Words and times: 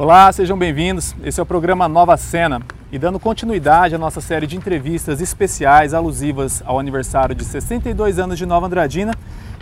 Olá, 0.00 0.30
sejam 0.30 0.56
bem-vindos. 0.56 1.12
Esse 1.24 1.40
é 1.40 1.42
o 1.42 1.46
programa 1.46 1.88
Nova 1.88 2.16
Cena 2.16 2.62
e 2.92 3.00
dando 3.00 3.18
continuidade 3.18 3.96
à 3.96 3.98
nossa 3.98 4.20
série 4.20 4.46
de 4.46 4.56
entrevistas 4.56 5.20
especiais 5.20 5.92
alusivas 5.92 6.62
ao 6.64 6.78
aniversário 6.78 7.34
de 7.34 7.44
62 7.44 8.20
anos 8.20 8.38
de 8.38 8.46
Nova 8.46 8.66
Andradina, 8.66 9.12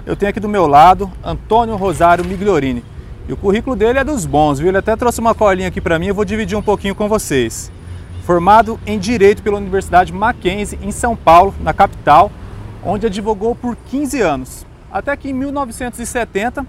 eu 0.04 0.14
tenho 0.14 0.28
aqui 0.28 0.38
do 0.38 0.46
meu 0.46 0.66
lado 0.66 1.10
Antônio 1.24 1.74
Rosário 1.76 2.22
Migliorini. 2.22 2.84
E 3.26 3.32
o 3.32 3.36
currículo 3.38 3.74
dele 3.74 3.98
é 3.98 4.04
dos 4.04 4.26
bons, 4.26 4.58
viu? 4.58 4.68
Ele 4.68 4.76
até 4.76 4.94
trouxe 4.94 5.20
uma 5.20 5.34
colinha 5.34 5.68
aqui 5.68 5.80
para 5.80 5.98
mim, 5.98 6.08
eu 6.08 6.14
vou 6.14 6.22
dividir 6.26 6.54
um 6.54 6.60
pouquinho 6.60 6.94
com 6.94 7.08
vocês. 7.08 7.72
Formado 8.26 8.78
em 8.86 8.98
Direito 8.98 9.42
pela 9.42 9.56
Universidade 9.56 10.12
Mackenzie, 10.12 10.78
em 10.82 10.90
São 10.90 11.16
Paulo, 11.16 11.54
na 11.60 11.72
capital, 11.72 12.30
onde 12.84 13.06
advogou 13.06 13.54
por 13.54 13.74
15 13.74 14.20
anos. 14.20 14.66
Até 14.92 15.16
que 15.16 15.30
em 15.30 15.32
1970 15.32 16.66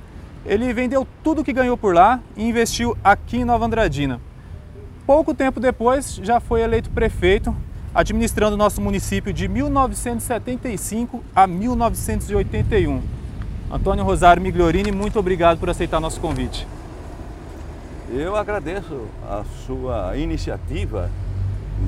ele 0.48 0.74
vendeu 0.74 1.06
tudo 1.22 1.44
que 1.44 1.52
ganhou 1.52 1.78
por 1.78 1.94
lá 1.94 2.22
e 2.38 2.48
investiu 2.48 2.98
aqui 3.04 3.38
em 3.38 3.46
Nova 3.46 3.66
Andradina. 3.66 4.22
Pouco 5.06 5.34
tempo 5.34 5.60
depois, 5.60 6.20
já 6.24 6.40
foi 6.40 6.62
eleito 6.62 6.90
prefeito, 6.90 7.54
administrando 7.94 8.56
nosso 8.56 8.82
município 8.82 9.34
de 9.34 9.48
1975 9.50 11.22
a 11.36 11.46
1981. 11.46 13.02
Antônio 13.70 14.06
Rosário 14.06 14.42
Migliorini, 14.42 14.92
muito 14.92 15.20
obrigado 15.20 15.60
por 15.60 15.70
aceitar 15.70 16.00
nosso 16.00 16.22
convite. 16.22 16.66
Eu 18.10 18.38
agradeço 18.38 19.02
a 19.30 19.44
sua 19.66 20.16
iniciativa 20.16 21.12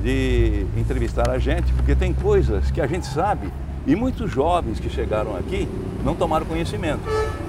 de 0.02 0.66
entrevistar 0.76 1.30
a 1.30 1.38
gente, 1.38 1.72
porque 1.72 1.94
tem 1.94 2.12
coisas 2.12 2.70
que 2.70 2.80
a 2.82 2.86
gente 2.86 3.06
sabe 3.06 3.50
e 3.90 3.96
muitos 3.96 4.30
jovens 4.30 4.78
que 4.78 4.88
chegaram 4.88 5.36
aqui 5.36 5.68
não 6.04 6.14
tomaram 6.14 6.46
conhecimento. 6.46 7.00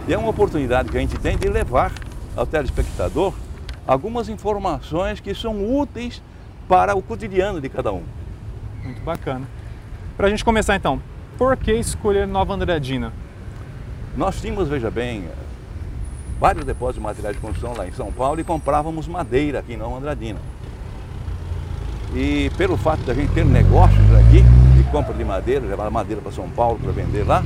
E 0.08 0.14
é 0.14 0.18
uma 0.18 0.30
oportunidade 0.30 0.90
que 0.90 0.98
a 0.98 1.00
gente 1.00 1.16
tem 1.20 1.38
de 1.38 1.48
levar 1.48 1.94
ao 2.36 2.48
telespectador 2.48 3.32
algumas 3.86 4.28
informações 4.28 5.20
que 5.20 5.36
são 5.36 5.78
úteis 5.78 6.20
para 6.68 6.96
o 6.98 7.02
cotidiano 7.02 7.62
de 7.62 7.70
cada 7.70 7.94
um. 7.94 8.02
Muito 8.84 9.04
bacana. 9.04 9.48
Para 10.18 10.26
a 10.26 10.30
gente 10.32 10.44
começar 10.44 10.76
então, 10.76 11.00
por 11.38 11.56
que 11.56 11.74
escolher 11.74 12.26
Nova 12.26 12.56
Andradina? 12.56 13.14
Nós 14.18 14.42
tínhamos, 14.42 14.68
veja 14.68 14.90
bem, 14.90 15.26
vários 16.40 16.66
depósitos 16.66 16.96
de 16.96 17.02
materiais 17.02 17.36
de 17.36 17.42
construção 17.42 17.76
lá 17.78 17.88
em 17.88 17.92
São 17.92 18.12
Paulo 18.12 18.42
e 18.42 18.44
comprávamos 18.44 19.08
madeira 19.08 19.60
aqui 19.60 19.74
em 19.74 19.78
Nova 19.78 19.98
Andradina. 19.98 20.40
E 22.16 22.50
pelo 22.58 22.78
fato 22.78 23.04
da 23.04 23.14
gente 23.14 23.32
ter 23.32 23.46
negócios 23.46 24.12
aqui, 24.16 24.44
compra 24.92 25.14
de 25.14 25.24
madeira, 25.24 25.66
levar 25.66 25.90
madeira 25.90 26.22
para 26.22 26.32
São 26.32 26.50
Paulo 26.50 26.78
para 26.78 26.92
vender 26.92 27.24
lá, 27.24 27.44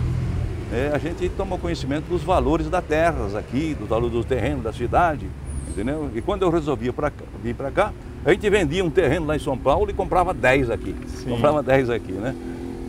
é, 0.73 0.91
a 0.93 0.97
gente 0.97 1.29
tomou 1.29 1.59
conhecimento 1.59 2.05
dos 2.05 2.23
valores 2.23 2.69
das 2.69 2.83
terras 2.83 3.35
aqui, 3.35 3.75
do 3.79 3.85
valor 3.85 4.09
do 4.09 4.23
terreno 4.23 4.63
da 4.63 4.73
cidade, 4.73 5.27
entendeu? 5.69 6.09
E 6.15 6.21
quando 6.21 6.41
eu 6.41 6.49
resolvi 6.49 6.91
pra, 6.91 7.11
vir 7.43 7.53
para 7.53 7.69
cá, 7.69 7.93
a 8.25 8.31
gente 8.31 8.49
vendia 8.49 8.83
um 8.83 8.89
terreno 8.89 9.27
lá 9.27 9.35
em 9.35 9.39
São 9.39 9.55
Paulo 9.55 9.91
e 9.91 9.93
comprava 9.93 10.33
10 10.33 10.71
aqui. 10.71 10.95
Sim. 11.07 11.29
Comprava 11.29 11.61
10 11.61 11.91
aqui, 11.91 12.13
né? 12.13 12.35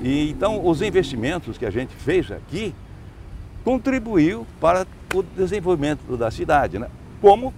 E 0.02 0.30
então 0.30 0.66
os 0.66 0.80
investimentos 0.80 1.58
que 1.58 1.66
a 1.66 1.70
gente 1.70 1.94
fez 1.94 2.30
aqui 2.32 2.74
contribuiu 3.62 4.46
para 4.58 4.86
o 5.14 5.22
desenvolvimento 5.22 6.16
da 6.16 6.30
cidade, 6.30 6.78
né? 6.78 6.88
Como 7.20 7.52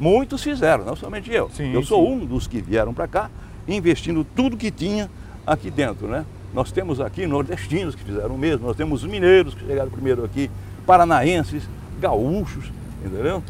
muitos 0.00 0.42
fizeram, 0.42 0.84
não 0.84 0.96
somente 0.96 1.30
eu. 1.30 1.50
Sim, 1.50 1.74
eu 1.74 1.82
sou 1.82 2.06
sim. 2.06 2.12
um 2.12 2.24
dos 2.24 2.46
que 2.46 2.62
vieram 2.62 2.94
para 2.94 3.06
cá 3.06 3.30
investindo 3.66 4.24
tudo 4.24 4.56
que 4.56 4.70
tinha 4.70 5.10
aqui 5.46 5.70
dentro, 5.70 6.06
né? 6.06 6.24
Nós 6.52 6.72
temos 6.72 7.00
aqui 7.00 7.26
nordestinos 7.26 7.94
que 7.94 8.02
fizeram 8.02 8.34
o 8.34 8.38
mesmo, 8.38 8.66
nós 8.66 8.76
temos 8.76 9.04
mineiros 9.04 9.54
que 9.54 9.66
chegaram 9.66 9.90
primeiro 9.90 10.24
aqui, 10.24 10.50
paranaenses, 10.86 11.68
gaúchos, 12.00 12.72
entendeu? 13.04 13.42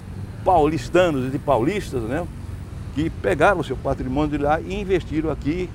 Paulistanos 0.44 1.32
e 1.32 1.38
paulistas, 1.38 2.02
né? 2.02 2.26
Que 2.94 3.08
pegaram 3.08 3.60
o 3.60 3.64
seu 3.64 3.76
patrimônio 3.76 4.36
de 4.36 4.42
lá 4.42 4.60
e 4.60 4.80
investiram 4.80 5.30
aqui 5.30 5.70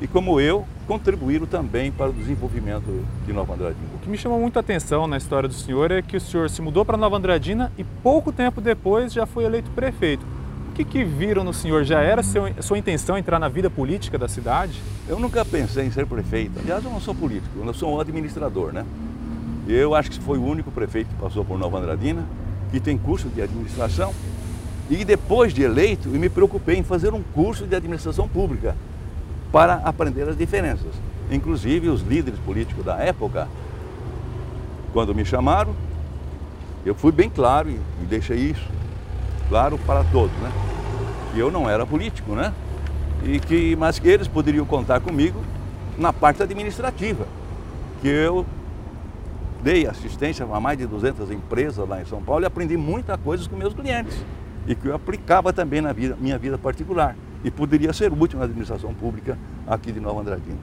e, 0.00 0.06
como 0.06 0.40
eu, 0.40 0.64
contribuíram 0.86 1.46
também 1.46 1.90
para 1.90 2.10
o 2.10 2.12
desenvolvimento 2.12 3.04
de 3.26 3.32
Nova 3.32 3.54
Andradina. 3.54 3.88
O 3.96 3.98
que 3.98 4.08
me 4.08 4.16
chamou 4.16 4.40
muita 4.40 4.60
atenção 4.60 5.06
na 5.06 5.16
história 5.16 5.48
do 5.48 5.54
senhor 5.54 5.90
é 5.90 6.00
que 6.00 6.16
o 6.16 6.20
senhor 6.20 6.48
se 6.48 6.62
mudou 6.62 6.84
para 6.84 6.96
Nova 6.96 7.16
Andradina 7.16 7.72
e 7.76 7.82
pouco 7.82 8.32
tempo 8.32 8.60
depois 8.60 9.12
já 9.12 9.26
foi 9.26 9.44
eleito 9.44 9.70
prefeito 9.72 10.24
que, 10.78 10.84
que 10.84 11.04
viram 11.04 11.42
no 11.42 11.52
senhor? 11.52 11.84
Já 11.84 12.00
era 12.00 12.22
seu, 12.22 12.44
sua 12.60 12.78
intenção 12.78 13.18
entrar 13.18 13.38
na 13.38 13.48
vida 13.48 13.68
política 13.68 14.16
da 14.16 14.28
cidade? 14.28 14.80
Eu 15.08 15.18
nunca 15.18 15.44
pensei 15.44 15.86
em 15.86 15.90
ser 15.90 16.06
prefeito. 16.06 16.58
Aliás, 16.60 16.84
eu 16.84 16.90
não 16.90 17.00
sou 17.00 17.14
político, 17.14 17.50
eu 17.64 17.74
sou 17.74 17.96
um 17.96 18.00
administrador, 18.00 18.72
né? 18.72 18.84
Eu 19.66 19.94
acho 19.94 20.10
que 20.10 20.20
foi 20.20 20.38
o 20.38 20.44
único 20.44 20.70
prefeito 20.70 21.08
que 21.08 21.16
passou 21.16 21.44
por 21.44 21.58
Nova 21.58 21.78
Andradina, 21.78 22.24
que 22.70 22.78
tem 22.78 22.96
curso 22.96 23.28
de 23.28 23.42
administração. 23.42 24.14
E 24.88 25.04
depois 25.04 25.52
de 25.52 25.62
eleito, 25.62 26.08
eu 26.08 26.18
me 26.18 26.28
preocupei 26.28 26.76
em 26.76 26.82
fazer 26.82 27.12
um 27.12 27.22
curso 27.34 27.66
de 27.66 27.74
administração 27.74 28.28
pública 28.28 28.76
para 29.50 29.74
aprender 29.84 30.28
as 30.28 30.36
diferenças. 30.36 30.94
Inclusive, 31.30 31.88
os 31.88 32.02
líderes 32.02 32.38
políticos 32.40 32.84
da 32.84 32.96
época, 32.98 33.48
quando 34.92 35.14
me 35.14 35.24
chamaram, 35.24 35.74
eu 36.86 36.94
fui 36.94 37.12
bem 37.12 37.28
claro 37.28 37.68
e 37.68 38.06
deixei 38.06 38.38
isso 38.38 38.78
claro 39.48 39.78
para 39.78 40.04
todos, 40.04 40.36
né? 40.38 40.50
Que 41.32 41.38
eu 41.38 41.50
não 41.50 41.68
era 41.68 41.86
político, 41.86 42.32
né? 42.32 42.52
E 43.24 43.40
que, 43.40 43.76
mas 43.76 43.98
que 43.98 44.08
eles 44.08 44.28
poderiam 44.28 44.64
contar 44.64 45.00
comigo 45.00 45.40
na 45.96 46.12
parte 46.12 46.42
administrativa, 46.42 47.26
que 48.00 48.08
eu 48.08 48.46
dei 49.62 49.86
assistência 49.86 50.46
a 50.50 50.60
mais 50.60 50.78
de 50.78 50.86
200 50.86 51.30
empresas 51.30 51.88
lá 51.88 52.00
em 52.00 52.04
São 52.04 52.22
Paulo 52.22 52.44
e 52.44 52.46
aprendi 52.46 52.76
muita 52.76 53.18
coisa 53.18 53.48
com 53.48 53.56
meus 53.56 53.74
clientes 53.74 54.16
e 54.66 54.74
que 54.74 54.86
eu 54.86 54.94
aplicava 54.94 55.52
também 55.52 55.80
na 55.80 55.92
vida, 55.92 56.16
minha 56.20 56.38
vida 56.38 56.56
particular 56.56 57.16
e 57.42 57.50
poderia 57.50 57.92
ser 57.92 58.12
útil 58.12 58.38
na 58.38 58.44
administração 58.44 58.94
pública 58.94 59.36
aqui 59.66 59.90
de 59.90 59.98
Nova 59.98 60.20
Andradina. 60.20 60.58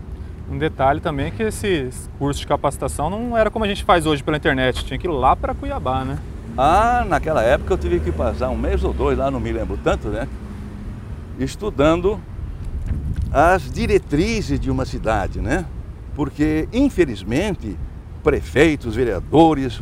Um 0.49 0.57
detalhe 0.57 1.01
também 1.01 1.27
é 1.27 1.31
que 1.31 1.43
esse 1.43 1.89
curso 2.19 2.39
de 2.39 2.47
capacitação 2.47 3.09
não 3.09 3.35
era 3.35 3.49
como 3.49 3.65
a 3.65 3.67
gente 3.67 3.83
faz 3.83 4.05
hoje 4.05 4.23
pela 4.23 4.37
internet, 4.37 4.85
tinha 4.85 4.97
que 4.97 5.07
ir 5.07 5.11
lá 5.11 5.35
para 5.35 5.53
Cuiabá, 5.55 6.05
né? 6.05 6.19
Ah, 6.57 7.05
naquela 7.07 7.43
época 7.43 7.73
eu 7.73 7.77
tive 7.77 7.99
que 7.99 8.11
passar 8.11 8.49
um 8.49 8.57
mês 8.57 8.83
ou 8.83 8.93
dois 8.93 9.17
lá, 9.17 9.29
não 9.29 9.39
me 9.39 9.51
lembro 9.51 9.77
tanto, 9.83 10.07
né? 10.07 10.27
Estudando 11.37 12.19
as 13.31 13.69
diretrizes 13.69 14.59
de 14.59 14.71
uma 14.71 14.85
cidade, 14.85 15.41
né? 15.41 15.65
Porque, 16.15 16.69
infelizmente, 16.71 17.77
prefeitos, 18.23 18.95
vereadores, 18.95 19.79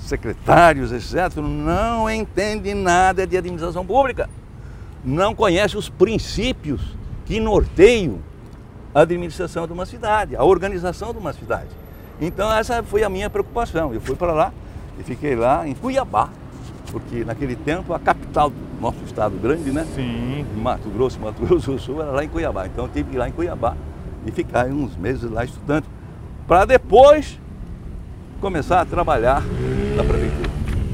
secretários, 0.00 0.90
etc., 0.92 1.36
não 1.36 2.10
entendem 2.10 2.74
nada 2.74 3.26
de 3.26 3.36
administração 3.36 3.86
pública. 3.86 4.28
Não 5.04 5.34
conhecem 5.34 5.78
os 5.78 5.88
princípios 5.88 6.96
que 7.24 7.38
norteiam 7.38 8.18
a 8.92 9.02
administração 9.02 9.66
de 9.66 9.72
uma 9.72 9.86
cidade, 9.86 10.34
a 10.34 10.42
organização 10.42 11.12
de 11.12 11.18
uma 11.18 11.32
cidade. 11.32 11.70
Então, 12.20 12.52
essa 12.52 12.82
foi 12.82 13.04
a 13.04 13.08
minha 13.08 13.30
preocupação. 13.30 13.94
Eu 13.94 14.00
fui 14.00 14.16
para 14.16 14.32
lá 14.32 14.52
e 14.98 15.02
fiquei 15.02 15.34
lá 15.34 15.66
em 15.66 15.74
Cuiabá, 15.74 16.28
porque 16.90 17.24
naquele 17.24 17.56
tempo 17.56 17.92
a 17.92 17.98
capital 17.98 18.50
do 18.50 18.56
nosso 18.80 18.98
estado 19.04 19.36
grande, 19.36 19.70
né? 19.70 19.86
Sim. 19.94 20.46
Mato 20.56 20.88
Grosso, 20.88 21.20
Mato 21.20 21.44
Grosso 21.44 21.72
do 21.72 21.78
Sul, 21.78 22.02
era 22.02 22.10
lá 22.10 22.24
em 22.24 22.28
Cuiabá. 22.28 22.66
Então 22.66 22.84
eu 22.84 22.90
tive 22.90 23.10
que 23.10 23.16
ir 23.16 23.18
lá 23.18 23.28
em 23.28 23.32
Cuiabá 23.32 23.76
e 24.24 24.30
ficar 24.30 24.66
uns 24.66 24.96
meses 24.96 25.30
lá 25.30 25.44
estudando, 25.44 25.84
para 26.46 26.64
depois 26.64 27.38
começar 28.40 28.80
a 28.80 28.84
trabalhar 28.84 29.42
na 29.96 30.04
prefeitura. 30.04 30.46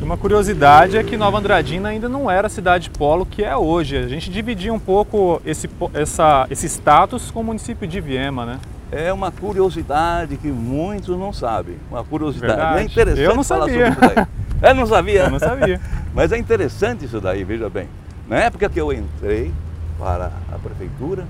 Uma 0.02 0.16
curiosidade 0.16 0.96
é 0.96 1.02
que 1.02 1.16
Nova 1.16 1.38
Andradina 1.38 1.88
ainda 1.88 2.08
não 2.08 2.30
era 2.30 2.48
a 2.48 2.50
cidade 2.50 2.90
polo 2.90 3.24
que 3.24 3.42
é 3.44 3.56
hoje. 3.56 3.96
A 3.96 4.08
gente 4.08 4.30
dividia 4.30 4.74
um 4.74 4.78
pouco 4.78 5.40
esse, 5.46 5.70
essa, 5.94 6.46
esse 6.50 6.66
status 6.66 7.30
com 7.30 7.40
o 7.40 7.44
município 7.44 7.86
de 7.86 8.00
Viema, 8.00 8.44
né? 8.44 8.58
É 8.92 9.10
uma 9.10 9.32
curiosidade 9.32 10.36
que 10.36 10.48
muitos 10.48 11.16
não 11.18 11.32
sabem. 11.32 11.78
Uma 11.90 12.04
curiosidade. 12.04 12.52
Verdade. 12.52 12.78
É 12.78 12.84
interessante 12.84 13.20
Eu 13.22 13.34
não 13.34 13.42
falar 13.42 13.66
sabia. 13.66 13.92
sobre 13.94 14.06
isso 14.06 14.14
daí. 14.14 14.26
Eu 14.70 14.74
não 14.74 14.86
sabia? 14.86 15.20
Eu 15.22 15.30
não 15.30 15.38
sabia. 15.38 15.80
Mas 16.14 16.30
é 16.30 16.38
interessante 16.38 17.06
isso 17.06 17.18
daí, 17.18 17.42
veja 17.42 17.70
bem. 17.70 17.88
Na 18.28 18.36
época 18.36 18.68
que 18.68 18.78
eu 18.78 18.92
entrei 18.92 19.50
para 19.98 20.30
a 20.52 20.58
prefeitura, 20.58 21.26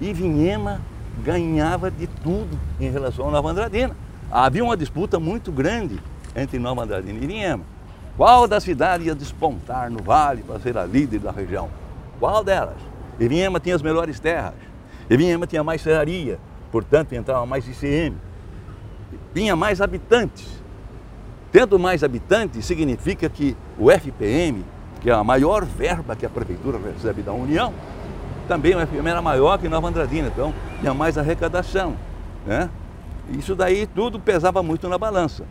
Ivinhema 0.00 0.80
ganhava 1.22 1.90
de 1.90 2.06
tudo 2.06 2.58
em 2.80 2.90
relação 2.90 3.28
a 3.28 3.30
Nova 3.30 3.50
Andradina. 3.50 3.94
Havia 4.30 4.64
uma 4.64 4.76
disputa 4.76 5.20
muito 5.20 5.52
grande 5.52 6.00
entre 6.34 6.58
Nova 6.58 6.84
Andradina 6.84 7.18
e 7.18 7.22
Ivinhema. 7.24 7.64
Qual 8.16 8.48
da 8.48 8.60
cidade 8.60 9.04
ia 9.04 9.14
despontar 9.14 9.90
no 9.90 10.02
vale 10.02 10.42
para 10.42 10.58
ser 10.58 10.78
a 10.78 10.86
líder 10.86 11.20
da 11.20 11.30
região? 11.30 11.68
Qual 12.18 12.42
delas? 12.42 12.76
Ivinhema 13.20 13.60
tinha 13.60 13.74
as 13.74 13.82
melhores 13.82 14.18
terras. 14.18 14.54
Ivinhema 15.10 15.46
tinha 15.46 15.62
mais 15.62 15.82
serraria, 15.82 16.38
portanto 16.72 17.12
entrava 17.12 17.44
mais 17.46 17.68
ICM, 17.68 18.16
tinha 19.34 19.54
mais 19.54 19.80
habitantes. 19.80 20.60
Tendo 21.52 21.78
mais 21.78 22.02
habitantes, 22.02 22.64
significa 22.64 23.28
que 23.28 23.54
o 23.78 23.90
FPM, 23.90 24.64
que 25.02 25.10
é 25.10 25.12
a 25.12 25.22
maior 25.22 25.66
verba 25.66 26.16
que 26.16 26.24
a 26.24 26.30
prefeitura 26.30 26.78
recebe 26.78 27.20
da 27.22 27.32
União, 27.32 27.74
também 28.48 28.74
o 28.74 28.80
FPM 28.80 29.10
era 29.10 29.20
maior 29.20 29.58
que 29.58 29.68
Nova 29.68 29.86
Andradina, 29.88 30.28
então 30.28 30.52
tinha 30.80 30.94
mais 30.94 31.18
arrecadação. 31.18 31.94
Né? 32.46 32.70
Isso 33.30 33.54
daí 33.54 33.86
tudo 33.86 34.18
pesava 34.18 34.62
muito 34.62 34.88
na 34.88 34.96
balança. 34.96 35.44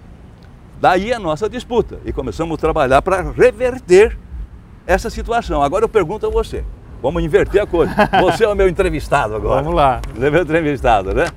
Daí 0.79 1.13
a 1.13 1.19
nossa 1.19 1.47
disputa 1.47 1.99
e 2.03 2.11
começamos 2.11 2.55
a 2.55 2.57
trabalhar 2.57 3.01
para 3.03 3.21
reverter 3.31 4.17
essa 4.87 5.11
situação. 5.11 5.61
Agora 5.61 5.85
eu 5.85 5.89
pergunto 5.89 6.25
a 6.25 6.29
você. 6.29 6.65
Vamos 7.01 7.23
inverter 7.23 7.61
a 7.61 7.65
coisa. 7.65 7.93
Você 8.21 8.43
é 8.43 8.47
o 8.47 8.55
meu 8.55 8.69
entrevistado 8.69 9.35
agora. 9.35 9.63
Vamos 9.63 9.75
lá. 9.75 10.01
Você 10.13 10.27
é 10.27 10.29
meu 10.29 10.43
entrevistado, 10.43 11.13
né? 11.13 11.27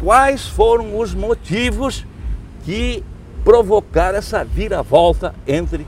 Quais 0.00 0.46
foram 0.46 0.98
os 0.98 1.14
motivos 1.14 2.06
que 2.64 3.02
provocaram 3.44 4.18
essa 4.18 4.44
viravolta 4.44 5.34
entre 5.46 5.86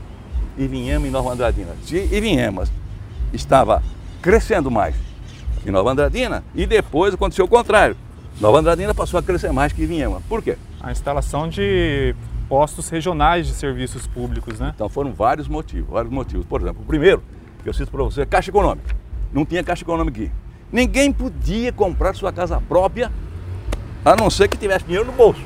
Ivinhema 0.58 1.06
e 1.06 1.10
Nova 1.10 1.32
Andradina? 1.32 1.76
Se 1.84 1.96
Ivinhema 1.96 2.64
estava 3.32 3.82
crescendo 4.20 4.70
mais 4.70 4.96
que 5.62 5.70
Nova 5.70 5.92
Andradina 5.92 6.42
e 6.54 6.66
depois 6.66 7.14
aconteceu 7.14 7.44
o 7.44 7.48
contrário. 7.48 7.96
Nova 8.40 8.58
Andradina 8.58 8.94
passou 8.94 9.20
a 9.20 9.22
crescer 9.22 9.52
mais 9.52 9.72
que 9.72 9.82
Ivinhema. 9.82 10.20
Por 10.28 10.42
quê? 10.42 10.56
A 10.80 10.90
instalação 10.90 11.48
de 11.48 12.14
postos 12.48 12.88
regionais 12.88 13.46
de 13.46 13.52
serviços 13.52 14.08
públicos, 14.08 14.58
né? 14.58 14.72
Então 14.74 14.88
foram 14.88 15.12
vários 15.12 15.46
motivos, 15.46 15.88
vários 15.90 16.12
motivos. 16.12 16.44
Por 16.46 16.60
exemplo, 16.60 16.82
o 16.82 16.86
primeiro, 16.86 17.22
que 17.62 17.68
eu 17.68 17.74
cito 17.74 17.90
para 17.90 18.02
você, 18.02 18.22
é 18.22 18.26
Caixa 18.26 18.50
Econômica. 18.50 18.94
Não 19.32 19.44
tinha 19.44 19.62
Caixa 19.62 19.82
Econômica 19.82 20.20
aqui. 20.20 20.32
Ninguém 20.72 21.12
podia 21.12 21.72
comprar 21.72 22.14
sua 22.14 22.32
casa 22.32 22.60
própria, 22.60 23.10
a 24.04 24.16
não 24.16 24.30
ser 24.30 24.48
que 24.48 24.56
tivesse 24.56 24.84
dinheiro 24.84 25.06
no 25.06 25.12
bolso. 25.12 25.42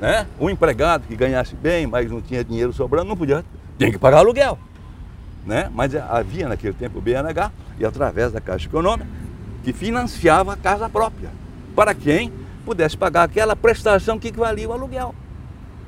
Né? 0.00 0.26
Um 0.40 0.48
empregado 0.48 1.06
que 1.06 1.16
ganhasse 1.16 1.54
bem, 1.54 1.86
mas 1.86 2.10
não 2.10 2.20
tinha 2.20 2.44
dinheiro 2.44 2.72
sobrando, 2.72 3.08
não 3.08 3.16
podia, 3.16 3.44
tinha 3.76 3.90
que 3.90 3.98
pagar 3.98 4.18
aluguel. 4.18 4.58
Né? 5.44 5.70
Mas 5.74 5.94
havia 5.94 6.48
naquele 6.48 6.74
tempo 6.74 6.98
o 6.98 7.02
BNH, 7.02 7.50
e 7.78 7.84
através 7.84 8.32
da 8.32 8.40
Caixa 8.40 8.66
Econômica, 8.66 9.08
que 9.64 9.72
financiava 9.72 10.52
a 10.52 10.56
casa 10.56 10.88
própria, 10.88 11.30
para 11.74 11.94
quem 11.94 12.32
pudesse 12.64 12.96
pagar 12.96 13.24
aquela 13.24 13.56
prestação 13.56 14.18
que 14.18 14.28
equivalia 14.28 14.66
ao 14.66 14.72
aluguel. 14.72 15.14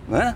Né? 0.08 0.34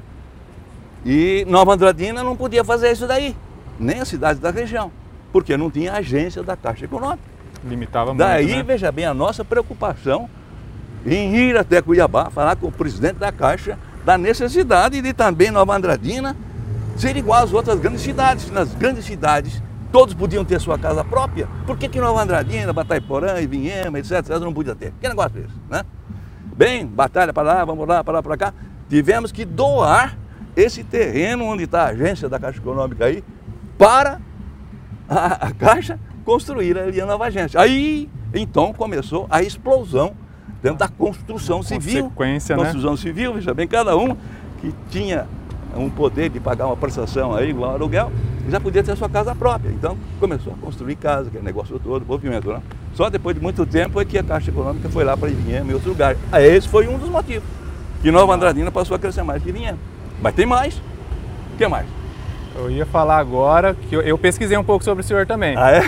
E 1.04 1.44
Nova 1.48 1.74
Andradina 1.74 2.22
não 2.22 2.36
podia 2.36 2.64
fazer 2.64 2.92
isso 2.92 3.06
daí, 3.06 3.36
nem 3.78 4.00
a 4.00 4.04
cidade 4.04 4.40
da 4.40 4.50
região, 4.50 4.90
porque 5.32 5.56
não 5.56 5.70
tinha 5.70 5.92
agência 5.92 6.42
da 6.42 6.56
Caixa 6.56 6.84
Econômica. 6.84 7.22
Limitava 7.64 8.06
muito. 8.06 8.18
Daí, 8.18 8.56
né? 8.56 8.62
veja 8.62 8.92
bem, 8.92 9.04
a 9.04 9.14
nossa 9.14 9.44
preocupação 9.44 10.28
em 11.06 11.34
ir 11.34 11.56
até 11.56 11.82
Cuiabá, 11.82 12.30
falar 12.30 12.56
com 12.56 12.66
o 12.66 12.72
presidente 12.72 13.16
da 13.16 13.30
Caixa 13.30 13.78
da 14.04 14.18
necessidade 14.18 15.00
de 15.00 15.12
também 15.12 15.50
Nova 15.50 15.74
Andradina 15.74 16.36
ser 16.96 17.16
igual 17.16 17.42
às 17.42 17.52
outras 17.52 17.78
grandes 17.78 18.02
cidades. 18.02 18.50
Nas 18.50 18.74
grandes 18.74 19.04
cidades, 19.04 19.62
todos 19.90 20.14
podiam 20.14 20.44
ter 20.44 20.60
sua 20.60 20.78
casa 20.78 21.02
própria. 21.02 21.48
Por 21.66 21.76
que, 21.76 21.88
que 21.88 22.00
Nova 22.00 22.22
Andradina, 22.22 22.72
Bataiporã, 22.72 23.40
Ivinhema, 23.40 23.98
etc., 23.98 24.18
etc., 24.18 24.38
não 24.40 24.52
podia 24.52 24.74
ter? 24.74 24.92
Que 25.00 25.08
negócio 25.08 25.38
é 25.38 25.40
esse, 25.40 25.54
né? 25.70 25.82
Bem, 26.56 26.86
batalha 26.86 27.32
para 27.32 27.42
lá, 27.42 27.64
vamos 27.64 27.86
lá, 27.88 28.04
para 28.04 28.14
lá, 28.14 28.22
para 28.22 28.36
cá. 28.36 28.54
Tivemos 28.88 29.32
que 29.32 29.44
doar 29.44 30.16
esse 30.56 30.84
terreno 30.84 31.44
onde 31.44 31.64
está 31.64 31.82
a 31.82 31.88
agência 31.88 32.28
da 32.28 32.38
Caixa 32.38 32.58
Econômica 32.58 33.06
aí 33.06 33.24
para 33.78 34.20
a, 35.08 35.48
a 35.48 35.52
Caixa 35.52 35.98
construir 36.24 36.78
ali 36.78 37.00
a 37.00 37.06
nova 37.06 37.26
agência. 37.26 37.60
Aí, 37.60 38.08
então, 38.32 38.72
começou 38.72 39.26
a 39.30 39.42
explosão 39.42 40.14
dentro 40.62 40.78
da 40.78 40.88
construção 40.88 41.62
civil. 41.62 42.04
Consequência, 42.04 42.56
construção 42.56 42.92
né? 42.92 42.96
civil, 42.96 43.34
veja 43.34 43.52
bem, 43.52 43.68
cada 43.68 43.96
um 43.96 44.16
que 44.60 44.74
tinha 44.90 45.26
um 45.76 45.90
poder 45.90 46.30
de 46.30 46.40
pagar 46.40 46.66
uma 46.66 46.76
prestação 46.76 47.34
aí, 47.34 47.50
igual 47.50 47.72
aluguel, 47.72 48.10
já 48.48 48.60
podia 48.60 48.82
ter 48.82 48.96
sua 48.96 49.08
casa 49.08 49.34
própria. 49.34 49.70
Então 49.70 49.96
começou 50.20 50.52
a 50.52 50.56
construir 50.56 50.96
casa, 50.96 51.28
aquele 51.28 51.44
negócio 51.44 51.78
todo, 51.78 52.06
movimento. 52.06 52.50
Né? 52.50 52.62
Só 52.94 53.10
depois 53.10 53.36
de 53.36 53.42
muito 53.42 53.66
tempo 53.66 54.00
é 54.00 54.04
que 54.04 54.16
a 54.16 54.22
Caixa 54.22 54.50
Econômica 54.50 54.88
foi 54.88 55.04
lá 55.04 55.16
para 55.16 55.28
Ivinhema 55.28 55.70
e 55.70 55.74
outros 55.74 55.90
lugares. 55.90 56.18
Aí 56.30 56.46
esse 56.46 56.68
foi 56.68 56.86
um 56.88 56.98
dos 56.98 57.08
motivos. 57.08 57.48
Que 58.02 58.10
Nova 58.10 58.34
Andradina 58.34 58.70
passou 58.70 58.94
a 58.94 58.98
crescer 58.98 59.22
mais 59.22 59.42
que 59.42 59.48
Ivinhema. 59.48 59.78
Mas 60.22 60.34
tem 60.34 60.46
mais. 60.46 60.76
O 61.52 61.56
que 61.58 61.66
mais? 61.66 61.86
Eu 62.56 62.70
ia 62.70 62.86
falar 62.86 63.18
agora 63.18 63.74
que 63.74 63.96
eu, 63.96 64.00
eu, 64.00 64.16
pesquisei 64.16 64.56
um 64.56 64.62
pouco 64.62 64.84
sobre 64.84 65.02
o 65.02 65.06
senhor 65.06 65.26
também. 65.26 65.56
Ah, 65.58 65.72
é? 65.72 65.82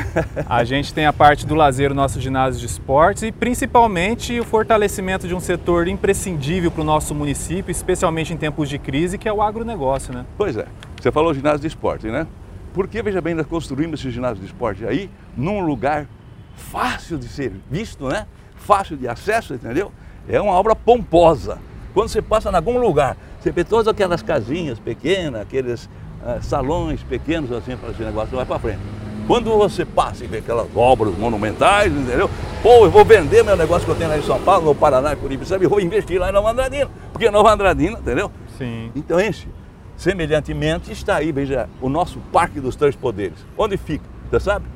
a 0.49 0.65
gente 0.65 0.93
tem 0.93 1.07
a 1.07 1.13
parte 1.13 1.47
do 1.47 1.55
lazer, 1.55 1.93
o 1.93 1.95
nosso 1.95 2.21
ginásio 2.21 2.61
de 2.61 2.67
esportes 2.67 3.23
e 3.23 3.31
principalmente 3.31 4.41
o 4.41 4.45
fortalecimento 4.45 5.29
de 5.29 5.35
um 5.35 5.39
setor 5.39 5.87
imprescindível 5.87 6.71
para 6.71 6.81
o 6.81 6.85
nosso 6.85 7.15
município, 7.15 7.71
especialmente 7.71 8.35
em 8.35 8.37
tempos 8.37 8.69
de 8.69 8.79
crise, 8.79 9.17
que 9.17 9.29
é 9.29 9.33
o 9.33 9.41
agronegócio, 9.41 10.13
né? 10.13 10.27
Pois 10.37 10.57
é. 10.57 10.67
Você 11.01 11.13
falou 11.13 11.33
ginásio 11.33 11.61
de 11.61 11.69
esporte, 11.69 12.09
né? 12.09 12.27
Porque, 12.75 13.01
veja 13.01 13.21
bem, 13.21 13.33
nós 13.33 13.47
construímos 13.47 14.01
esse 14.01 14.11
ginásio 14.11 14.41
de 14.41 14.47
esporte 14.47 14.85
aí 14.85 15.09
num 15.37 15.61
lugar 15.61 16.09
fácil 16.57 17.17
de 17.17 17.29
ser 17.29 17.53
visto, 17.71 18.09
né? 18.09 18.27
Fácil 18.57 18.97
de 18.97 19.07
acesso, 19.07 19.55
entendeu? 19.55 19.93
É 20.29 20.41
uma 20.41 20.53
obra 20.53 20.75
pomposa. 20.75 21.59
Quando 21.95 22.09
você 22.09 22.21
passa 22.21 22.51
em 22.51 22.55
algum 22.55 22.79
lugar, 22.79 23.17
você 23.41 23.53
vê 23.53 23.63
todas 23.63 23.87
aquelas 23.87 24.21
casinhas 24.21 24.79
pequenas, 24.81 25.41
aqueles 25.41 25.89
uh, 26.27 26.43
salões 26.43 27.03
pequenos 27.03 27.53
assim 27.53 27.77
para 27.77 27.91
esse 27.91 28.03
negócio 28.03 28.37
vai 28.37 28.45
para 28.45 28.59
frente. 28.59 28.81
Quando 29.27 29.51
você 29.57 29.85
passa 29.85 30.25
e 30.25 30.27
vê 30.27 30.39
aquelas 30.39 30.69
obras 30.75 31.17
monumentais, 31.17 31.93
entendeu? 31.93 32.31
Pô, 32.63 32.85
eu 32.85 32.91
vou 32.91 33.05
vender 33.05 33.43
meu 33.43 33.57
negócio 33.57 33.85
que 33.85 33.91
eu 33.91 33.97
tenho 33.97 34.09
lá 34.09 34.19
em 34.19 34.23
São 34.23 34.41
Paulo, 34.41 34.67
no 34.67 34.75
Paraná, 34.75 35.15
em 35.15 35.17
Curitiba, 35.17 35.65
e 35.65 35.67
vou 35.67 35.81
investir 35.81 36.21
lá 36.21 36.29
em 36.29 36.33
Nova 36.33 36.51
Andradina, 36.51 36.89
porque 37.13 37.29
Nova 37.29 37.53
Andradina, 37.53 37.99
entendeu? 37.99 38.31
Sim. 38.57 38.93
Então 38.95 39.21
enche. 39.21 39.49
Semelhantemente 39.97 40.93
está 40.93 41.17
aí, 41.17 41.33
veja, 41.33 41.69
o 41.81 41.89
nosso 41.89 42.21
Parque 42.33 42.61
dos 42.61 42.77
Três 42.77 42.95
Poderes. 42.95 43.39
Onde 43.57 43.77
fica? 43.77 44.05
Você 44.31 44.41
sabe? 44.41 44.67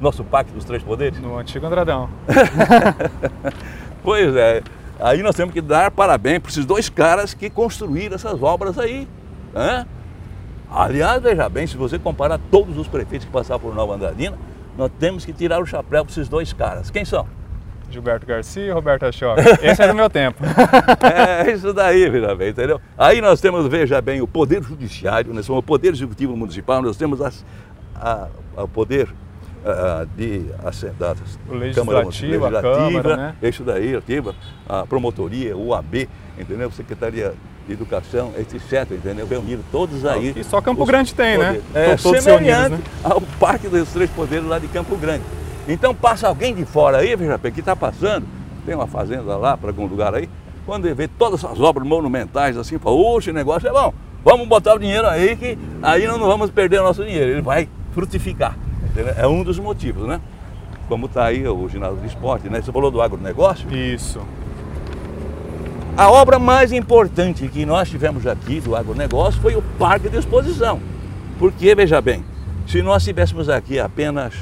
Nosso 0.00 0.22
Parque 0.22 0.52
dos 0.52 0.64
Três 0.64 0.82
Poderes? 0.82 1.18
No 1.18 1.38
antigo 1.38 1.66
Andradão. 1.66 2.08
pois 4.04 4.36
é. 4.36 4.62
Aí 5.00 5.22
nós 5.22 5.34
temos 5.34 5.52
que 5.52 5.60
dar 5.60 5.90
parabéns 5.90 6.38
para 6.38 6.50
esses 6.50 6.64
dois 6.64 6.88
caras 6.88 7.34
que 7.34 7.50
construíram 7.50 8.14
essas 8.14 8.40
obras 8.42 8.78
aí. 8.78 9.08
Né? 9.52 9.86
Aliás, 10.70 11.22
veja 11.22 11.48
bem, 11.48 11.66
se 11.66 11.76
você 11.76 11.98
comparar 11.98 12.38
todos 12.50 12.76
os 12.76 12.88
prefeitos 12.88 13.24
que 13.26 13.32
passaram 13.32 13.60
por 13.60 13.74
Nova 13.74 13.94
Andradina, 13.94 14.36
nós 14.76 14.90
temos 14.98 15.24
que 15.24 15.32
tirar 15.32 15.60
o 15.60 15.66
chapéu 15.66 16.04
para 16.04 16.12
esses 16.12 16.28
dois 16.28 16.52
caras. 16.52 16.90
Quem 16.90 17.04
são? 17.04 17.26
Gilberto 17.90 18.26
Garcia 18.26 18.64
e 18.64 18.70
Roberto 18.70 19.04
Achoque. 19.04 19.42
Esse 19.62 19.82
é 19.82 19.88
do 19.88 19.94
meu 19.94 20.10
tempo. 20.10 20.42
é 21.02 21.52
isso 21.52 21.72
daí, 21.72 22.08
veja 22.10 22.34
bem, 22.34 22.50
entendeu? 22.50 22.80
Aí 22.98 23.20
nós 23.20 23.40
temos, 23.40 23.66
veja 23.68 24.00
bem, 24.00 24.20
o 24.20 24.26
Poder 24.26 24.62
Judiciário, 24.62 25.32
nós 25.32 25.46
somos 25.46 25.60
o 25.60 25.62
Poder 25.62 25.92
Executivo 25.92 26.36
Municipal, 26.36 26.82
nós 26.82 26.96
temos 26.96 27.20
as, 27.20 27.44
a, 27.94 28.28
o 28.56 28.68
Poder 28.68 29.08
uh, 29.08 30.06
de, 30.16 30.46
a, 30.58 30.70
da 30.98 31.14
o 31.48 31.54
legislativo, 31.54 31.74
Câmara, 31.74 32.06
legislativa, 32.06 32.46
a 32.46 32.62
Câmara, 32.62 33.16
né? 33.16 33.36
isso 33.42 33.62
daí, 33.62 33.94
ativa, 33.94 34.34
a 34.68 34.84
promotoria, 34.84 35.56
o 35.56 35.72
AB, 35.72 36.08
entendeu? 36.38 36.70
Secretaria 36.72 37.34
de 37.66 37.72
Educação, 37.72 38.32
etc, 38.38 38.92
entendeu? 38.92 39.26
Reuniram 39.26 39.62
todos 39.72 40.04
aí. 40.04 40.32
E 40.36 40.44
só 40.44 40.60
Campo 40.60 40.84
Grande 40.84 41.14
tem, 41.14 41.36
poderes. 41.36 41.62
né? 41.72 41.92
É, 41.92 41.96
todos 41.96 42.22
semelhante 42.22 42.74
unidos, 42.74 42.78
né? 42.78 42.90
ao 43.02 43.20
Parque 43.20 43.68
dos 43.68 43.88
Três 43.90 44.10
Poderes 44.10 44.46
lá 44.46 44.58
de 44.58 44.68
Campo 44.68 44.96
Grande. 44.96 45.24
Então 45.68 45.94
passa 45.94 46.28
alguém 46.28 46.54
de 46.54 46.64
fora 46.64 46.98
aí, 46.98 47.16
veja 47.16 47.36
bem, 47.36 47.50
que 47.50 47.60
está 47.60 47.74
passando, 47.74 48.26
tem 48.64 48.74
uma 48.74 48.86
fazenda 48.86 49.36
lá 49.36 49.56
para 49.56 49.70
algum 49.70 49.86
lugar 49.86 50.14
aí, 50.14 50.28
quando 50.64 50.86
ele 50.86 50.94
vê 50.94 51.08
todas 51.08 51.42
essas 51.42 51.60
obras 51.60 51.86
monumentais 51.86 52.56
assim, 52.56 52.78
fala, 52.78 52.96
oxe, 52.96 53.32
negócio 53.32 53.68
é 53.68 53.72
bom, 53.72 53.92
vamos 54.24 54.46
botar 54.46 54.74
o 54.74 54.78
dinheiro 54.78 55.06
aí 55.06 55.36
que 55.36 55.58
aí 55.82 56.06
não 56.06 56.18
vamos 56.20 56.50
perder 56.50 56.80
o 56.80 56.84
nosso 56.84 57.04
dinheiro, 57.04 57.30
ele 57.30 57.42
vai 57.42 57.68
frutificar. 57.92 58.56
Entendeu? 58.84 59.14
É 59.16 59.26
um 59.26 59.42
dos 59.42 59.58
motivos, 59.58 60.06
né? 60.06 60.20
Como 60.88 61.06
está 61.06 61.24
aí 61.24 61.46
o 61.46 61.68
ginásio 61.68 61.96
de 61.96 62.06
esporte, 62.06 62.48
né? 62.48 62.62
Você 62.62 62.70
falou 62.70 62.90
do 62.90 63.02
agronegócio? 63.02 63.68
Isso. 63.74 64.20
A 65.96 66.10
obra 66.10 66.38
mais 66.38 66.72
importante 66.72 67.48
que 67.48 67.64
nós 67.64 67.88
tivemos 67.88 68.26
aqui 68.26 68.60
do 68.60 68.76
agronegócio 68.76 69.40
foi 69.40 69.56
o 69.56 69.62
parque 69.78 70.10
de 70.10 70.18
exposição. 70.18 70.78
Porque, 71.38 71.74
veja 71.74 72.02
bem, 72.02 72.22
se 72.66 72.82
nós 72.82 73.02
tivéssemos 73.02 73.48
aqui 73.48 73.80
apenas 73.80 74.34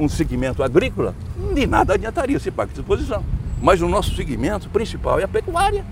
um 0.00 0.08
segmento 0.08 0.62
agrícola, 0.62 1.14
de 1.54 1.66
nada 1.66 1.92
adiantaria 1.92 2.38
esse 2.38 2.50
parque 2.50 2.72
de 2.72 2.80
exposição. 2.80 3.22
Mas 3.60 3.82
o 3.82 3.88
nosso 3.88 4.16
segmento 4.16 4.70
principal 4.70 5.20
é 5.20 5.24
a 5.24 5.28
pecuária. 5.28 5.84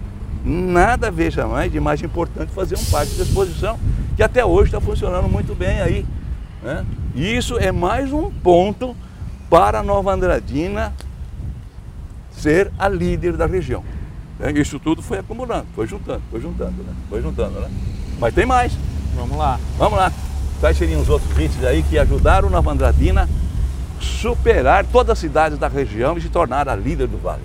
Nada, 0.43 1.11
veja 1.11 1.47
mais, 1.47 1.71
de 1.71 1.79
mais 1.79 2.01
importante 2.01 2.51
fazer 2.53 2.77
um 2.79 2.85
parque 2.87 3.17
de 3.17 3.21
exposição, 3.21 3.79
que 4.17 4.23
até 4.23 4.47
hoje 4.47 4.69
está 4.69 4.81
funcionando 4.81 5.29
muito 5.29 5.55
bem 5.55 5.79
aí. 5.83 6.07
Né? 6.63 6.87
E 7.15 7.37
isso 7.37 7.59
é 7.59 7.71
mais 7.71 8.15
um 8.15 8.31
ponto 8.31 8.97
para 9.51 9.81
a 9.81 9.83
Nova 9.83 10.15
Andradina 10.15 10.95
ser 12.31 12.73
a 12.79 12.89
líder 12.89 13.37
da 13.37 13.45
região. 13.45 13.85
Né? 14.39 14.53
Isso 14.53 14.79
tudo 14.79 15.03
foi 15.03 15.19
acumulando, 15.19 15.67
foi 15.75 15.87
juntando, 15.87 16.23
foi 16.31 16.41
juntando, 16.41 16.83
né? 16.83 16.93
Foi 17.09 17.23
juntando, 17.23 17.61
né? 17.61 17.71
Mas 18.19 18.35
tem 18.35 18.47
mais. 18.47 18.73
Vamos 19.15 19.37
lá. 19.37 19.59
Vamos 19.79 19.99
lá. 19.99 20.13
Quais 20.61 20.77
seriam 20.77 21.01
os 21.01 21.09
outros 21.09 21.31
itens 21.33 21.65
aí 21.65 21.83
que 21.83 21.99
ajudaram 21.99 22.49
Nova 22.49 22.71
Andradina 22.71 23.29
superar 24.01 24.85
todas 24.87 25.13
as 25.13 25.19
cidades 25.19 25.59
da 25.59 25.69
região 25.69 26.17
e 26.17 26.21
se 26.21 26.29
tornar 26.29 26.69
a 26.69 26.75
líder 26.77 27.07
do 27.07 27.19
vale? 27.19 27.43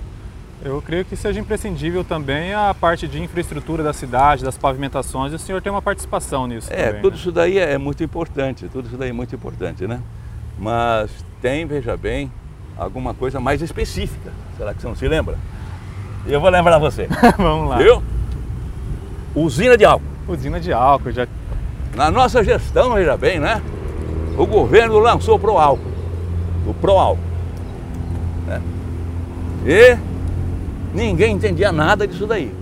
Eu 0.64 0.80
creio 0.80 1.04
que 1.04 1.16
seja 1.16 1.40
imprescindível 1.40 2.04
também 2.04 2.54
a 2.54 2.72
parte 2.72 3.08
de 3.08 3.20
infraestrutura 3.20 3.82
da 3.82 3.92
cidade, 3.92 4.44
das 4.44 4.56
pavimentações, 4.56 5.32
e 5.32 5.36
o 5.36 5.38
senhor 5.38 5.60
tem 5.60 5.72
uma 5.72 5.82
participação 5.82 6.46
nisso 6.46 6.68
É, 6.72 6.86
também, 6.86 7.02
tudo 7.02 7.14
né? 7.14 7.18
isso 7.18 7.32
daí 7.32 7.58
é 7.58 7.76
muito 7.76 8.04
importante, 8.04 8.68
tudo 8.68 8.86
isso 8.86 8.96
daí 8.96 9.10
é 9.10 9.12
muito 9.12 9.34
importante, 9.34 9.86
né? 9.88 10.00
Mas 10.56 11.10
tem, 11.40 11.66
veja 11.66 11.96
bem, 11.96 12.30
alguma 12.78 13.12
coisa 13.12 13.40
mais 13.40 13.60
específica. 13.60 14.32
Será 14.56 14.72
que 14.72 14.80
você 14.80 14.86
não 14.86 14.94
se 14.94 15.08
lembra? 15.08 15.36
Eu 16.26 16.40
vou 16.40 16.50
lembrar 16.50 16.78
você. 16.78 17.08
Vamos 17.36 17.68
lá. 17.68 17.78
Viu? 17.78 18.02
Usina 19.34 19.76
de 19.76 19.84
álcool. 19.84 20.06
Usina 20.28 20.60
de 20.60 20.72
álcool, 20.72 21.10
já 21.10 21.26
Na 21.94 22.10
nossa 22.10 22.44
gestão, 22.44 22.94
veja 22.94 23.16
bem, 23.16 23.40
né? 23.40 23.60
o 24.36 24.46
governo 24.46 24.98
lançou 24.98 25.36
o 25.36 25.38
Proálcool, 25.38 25.92
o 26.66 26.74
Proálcool. 26.74 27.24
Né? 28.46 28.62
E 29.66 29.98
ninguém 30.94 31.34
entendia 31.34 31.70
nada 31.70 32.06
disso 32.06 32.26
daí. 32.26 32.52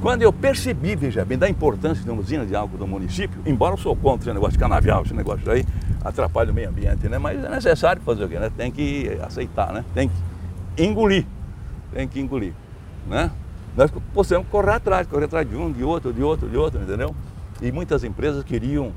Quando 0.00 0.22
eu 0.22 0.32
percebi, 0.32 0.96
veja 0.96 1.24
bem, 1.24 1.36
da 1.36 1.48
importância 1.48 2.02
de 2.02 2.10
uma 2.10 2.20
usina 2.20 2.46
de 2.46 2.56
álcool 2.56 2.78
do 2.78 2.86
município, 2.86 3.40
embora 3.44 3.74
eu 3.74 3.78
sou 3.78 3.94
contra 3.94 4.24
esse 4.24 4.34
negócio 4.34 4.52
de 4.52 4.58
canavial, 4.58 5.02
esse 5.02 5.14
negócio 5.14 5.50
aí 5.50 5.64
atrapalha 6.02 6.50
o 6.50 6.54
meio 6.54 6.70
ambiente, 6.70 7.06
né? 7.06 7.18
Mas 7.18 7.44
é 7.44 7.48
necessário 7.50 8.00
fazer 8.00 8.24
o 8.24 8.28
quê? 8.28 8.38
Né? 8.38 8.50
Tem 8.56 8.70
que 8.70 9.18
aceitar, 9.22 9.72
né? 9.72 9.84
Tem 9.94 10.08
que 10.08 10.82
engolir. 10.82 11.26
Tem 11.92 12.06
que 12.06 12.20
engolir. 12.20 12.52
Né? 13.06 13.30
Nós 13.76 13.90
possamos 14.12 14.46
correr 14.48 14.72
atrás, 14.72 15.06
correr 15.06 15.24
atrás 15.24 15.48
de 15.48 15.56
um, 15.56 15.70
de 15.70 15.84
outro, 15.84 16.12
de 16.12 16.22
outro, 16.22 16.48
de 16.48 16.56
outro, 16.56 16.82
entendeu? 16.82 17.14
E 17.62 17.70
muitas 17.70 18.04
empresas 18.04 18.42
queriam 18.44 18.92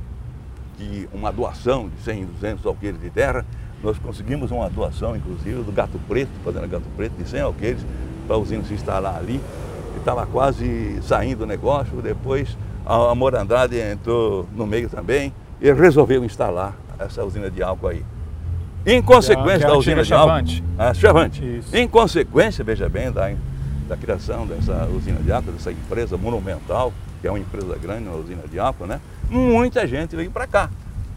de 0.77 1.07
uma 1.13 1.31
doação 1.31 1.89
de 1.89 2.01
100, 2.03 2.25
200 2.25 2.65
alqueires 2.65 2.99
de 2.99 3.09
terra. 3.09 3.45
Nós 3.83 3.97
conseguimos 3.99 4.51
uma 4.51 4.69
doação, 4.69 5.15
inclusive, 5.15 5.61
do 5.63 5.71
Gato 5.71 5.99
Preto, 6.07 6.31
fazendo 6.43 6.67
Gato 6.67 6.87
Preto, 6.95 7.13
de 7.17 7.27
100 7.27 7.41
alqueires, 7.41 7.85
para 8.25 8.35
a 8.35 8.39
usina 8.39 8.63
se 8.63 8.73
instalar 8.73 9.15
ali 9.15 9.41
estava 10.03 10.25
quase 10.25 11.01
saindo 11.01 11.43
o 11.43 11.47
negócio, 11.47 12.01
depois 12.01 12.57
a, 12.85 13.15
Morandade 13.15 13.79
entrou 13.79 14.45
no 14.53 14.67
meio 14.67 14.89
também 14.89 15.33
e 15.61 15.71
resolveu 15.71 16.23
instalar 16.25 16.75
essa 16.99 17.23
usina 17.23 17.49
de 17.49 17.63
álcool 17.63 17.87
aí. 17.87 18.05
Em 18.85 19.01
consequência 19.01 19.65
é, 19.65 19.67
da 19.67 19.77
usina 19.77 20.03
de 20.03 20.13
álcool. 20.13 20.63
A 20.77 20.93
Chavante. 20.93 21.61
Em 21.71 21.87
consequência, 21.87 22.63
veja 22.63 22.89
bem, 22.89 23.11
da, 23.11 23.33
da 23.87 23.95
criação 23.95 24.45
dessa 24.45 24.85
usina 24.93 25.19
de 25.19 25.31
álcool, 25.31 25.53
dessa 25.53 25.71
empresa 25.71 26.17
monumental, 26.17 26.91
que 27.21 27.27
é 27.27 27.31
uma 27.31 27.39
empresa 27.39 27.77
grande, 27.77 28.07
uma 28.07 28.17
usina 28.17 28.43
de 28.49 28.59
álcool, 28.59 28.85
né? 28.85 28.99
Muita 29.29 29.87
gente 29.87 30.15
veio 30.15 30.29
para 30.29 30.45
cá. 30.45 30.69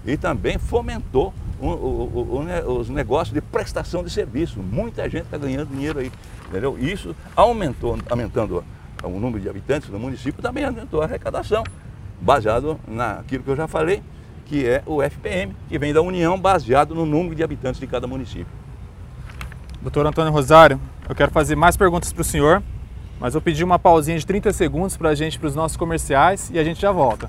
E 0.05 0.17
também 0.17 0.59
fomentou 0.59 1.35
o, 1.61 1.67
o, 1.67 2.45
o, 2.67 2.79
os 2.79 2.89
negócios 2.89 3.35
de 3.35 3.41
prestação 3.41 4.05
de 4.05 4.11
serviço. 4.11 4.61
Muita 4.61 5.09
gente 5.09 5.25
está 5.25 5.37
ganhando 5.37 5.69
dinheiro 5.71 5.99
aí. 5.99 6.13
Entendeu? 6.49 6.79
Isso 6.79 7.17
aumentou, 7.35 7.99
aumentando 8.09 8.65
o 9.03 9.21
número 9.21 9.41
de 9.41 9.49
habitantes 9.49 9.89
do 9.89 9.99
município, 9.99 10.41
também 10.41 10.65
aumentou 10.65 11.03
a 11.03 11.05
arrecadação, 11.05 11.65
baseado 12.21 12.79
naquilo 12.87 13.43
que 13.43 13.51
eu 13.51 13.57
já 13.57 13.67
falei, 13.67 14.03
que 14.47 14.67
é 14.67 14.83
o 14.87 15.03
FPM, 15.03 15.55
que 15.69 15.79
vem 15.79 15.93
da 15.93 16.01
União, 16.01 16.39
baseado 16.39 16.95
no 16.95 17.05
número 17.05 17.35
de 17.35 17.43
habitantes 17.43 17.81
de 17.81 17.87
cada 17.87 18.07
município. 18.07 18.47
Doutor 19.83 20.07
Antônio 20.07 20.33
Rosário, 20.33 20.81
eu 21.09 21.15
quero 21.15 21.31
fazer 21.31 21.57
mais 21.57 21.77
perguntas 21.77 22.13
para 22.13 22.23
o 22.23 22.25
senhor, 22.25 22.63
mas 23.21 23.35
eu 23.35 23.41
pedi 23.41 23.63
uma 23.63 23.79
pausinha 23.79 24.19
de 24.19 24.27
30 24.27 24.53
segundos 24.53 24.97
para 24.97 25.11
a 25.11 25.15
gente, 25.15 25.39
para 25.39 25.49
os 25.49 25.55
nossos 25.55 25.77
comerciais, 25.77 26.51
e 26.53 26.59
a 26.59 26.65
gente 26.65 26.81
já 26.81 26.93
volta. 26.93 27.29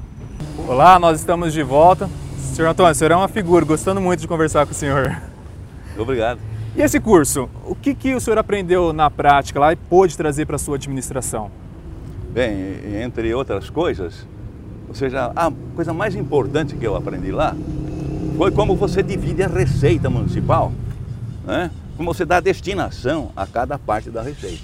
Olá, 0.67 0.99
nós 0.99 1.19
estamos 1.19 1.53
de 1.53 1.63
volta. 1.63 2.09
Senhor 2.37 2.69
Antônio, 2.69 2.91
o 2.91 2.95
senhor 2.95 3.11
é 3.11 3.15
uma 3.15 3.27
figura, 3.27 3.65
gostando 3.65 3.99
muito 3.99 4.19
de 4.19 4.27
conversar 4.27 4.65
com 4.65 4.71
o 4.71 4.75
senhor. 4.75 5.19
Obrigado. 5.97 6.39
E 6.75 6.81
esse 6.81 6.99
curso, 6.99 7.49
o 7.65 7.73
que, 7.73 7.95
que 7.95 8.13
o 8.13 8.19
senhor 8.19 8.37
aprendeu 8.37 8.93
na 8.93 9.09
prática 9.09 9.59
lá 9.59 9.73
e 9.73 9.75
pôde 9.75 10.15
trazer 10.15 10.45
para 10.45 10.57
a 10.57 10.59
sua 10.59 10.75
administração? 10.75 11.49
Bem, 12.29 13.01
entre 13.03 13.33
outras 13.33 13.69
coisas, 13.69 14.27
ou 14.87 14.95
seja, 14.95 15.31
a 15.35 15.51
coisa 15.75 15.93
mais 15.93 16.15
importante 16.15 16.75
que 16.75 16.85
eu 16.85 16.95
aprendi 16.95 17.31
lá 17.31 17.55
foi 18.37 18.51
como 18.51 18.75
você 18.75 19.03
divide 19.03 19.43
a 19.43 19.47
receita 19.47 20.09
municipal, 20.09 20.71
né? 21.45 21.71
como 21.97 22.13
você 22.13 22.23
dá 22.23 22.39
destinação 22.39 23.31
a 23.35 23.45
cada 23.47 23.77
parte 23.77 24.09
da 24.09 24.21
receita. 24.21 24.61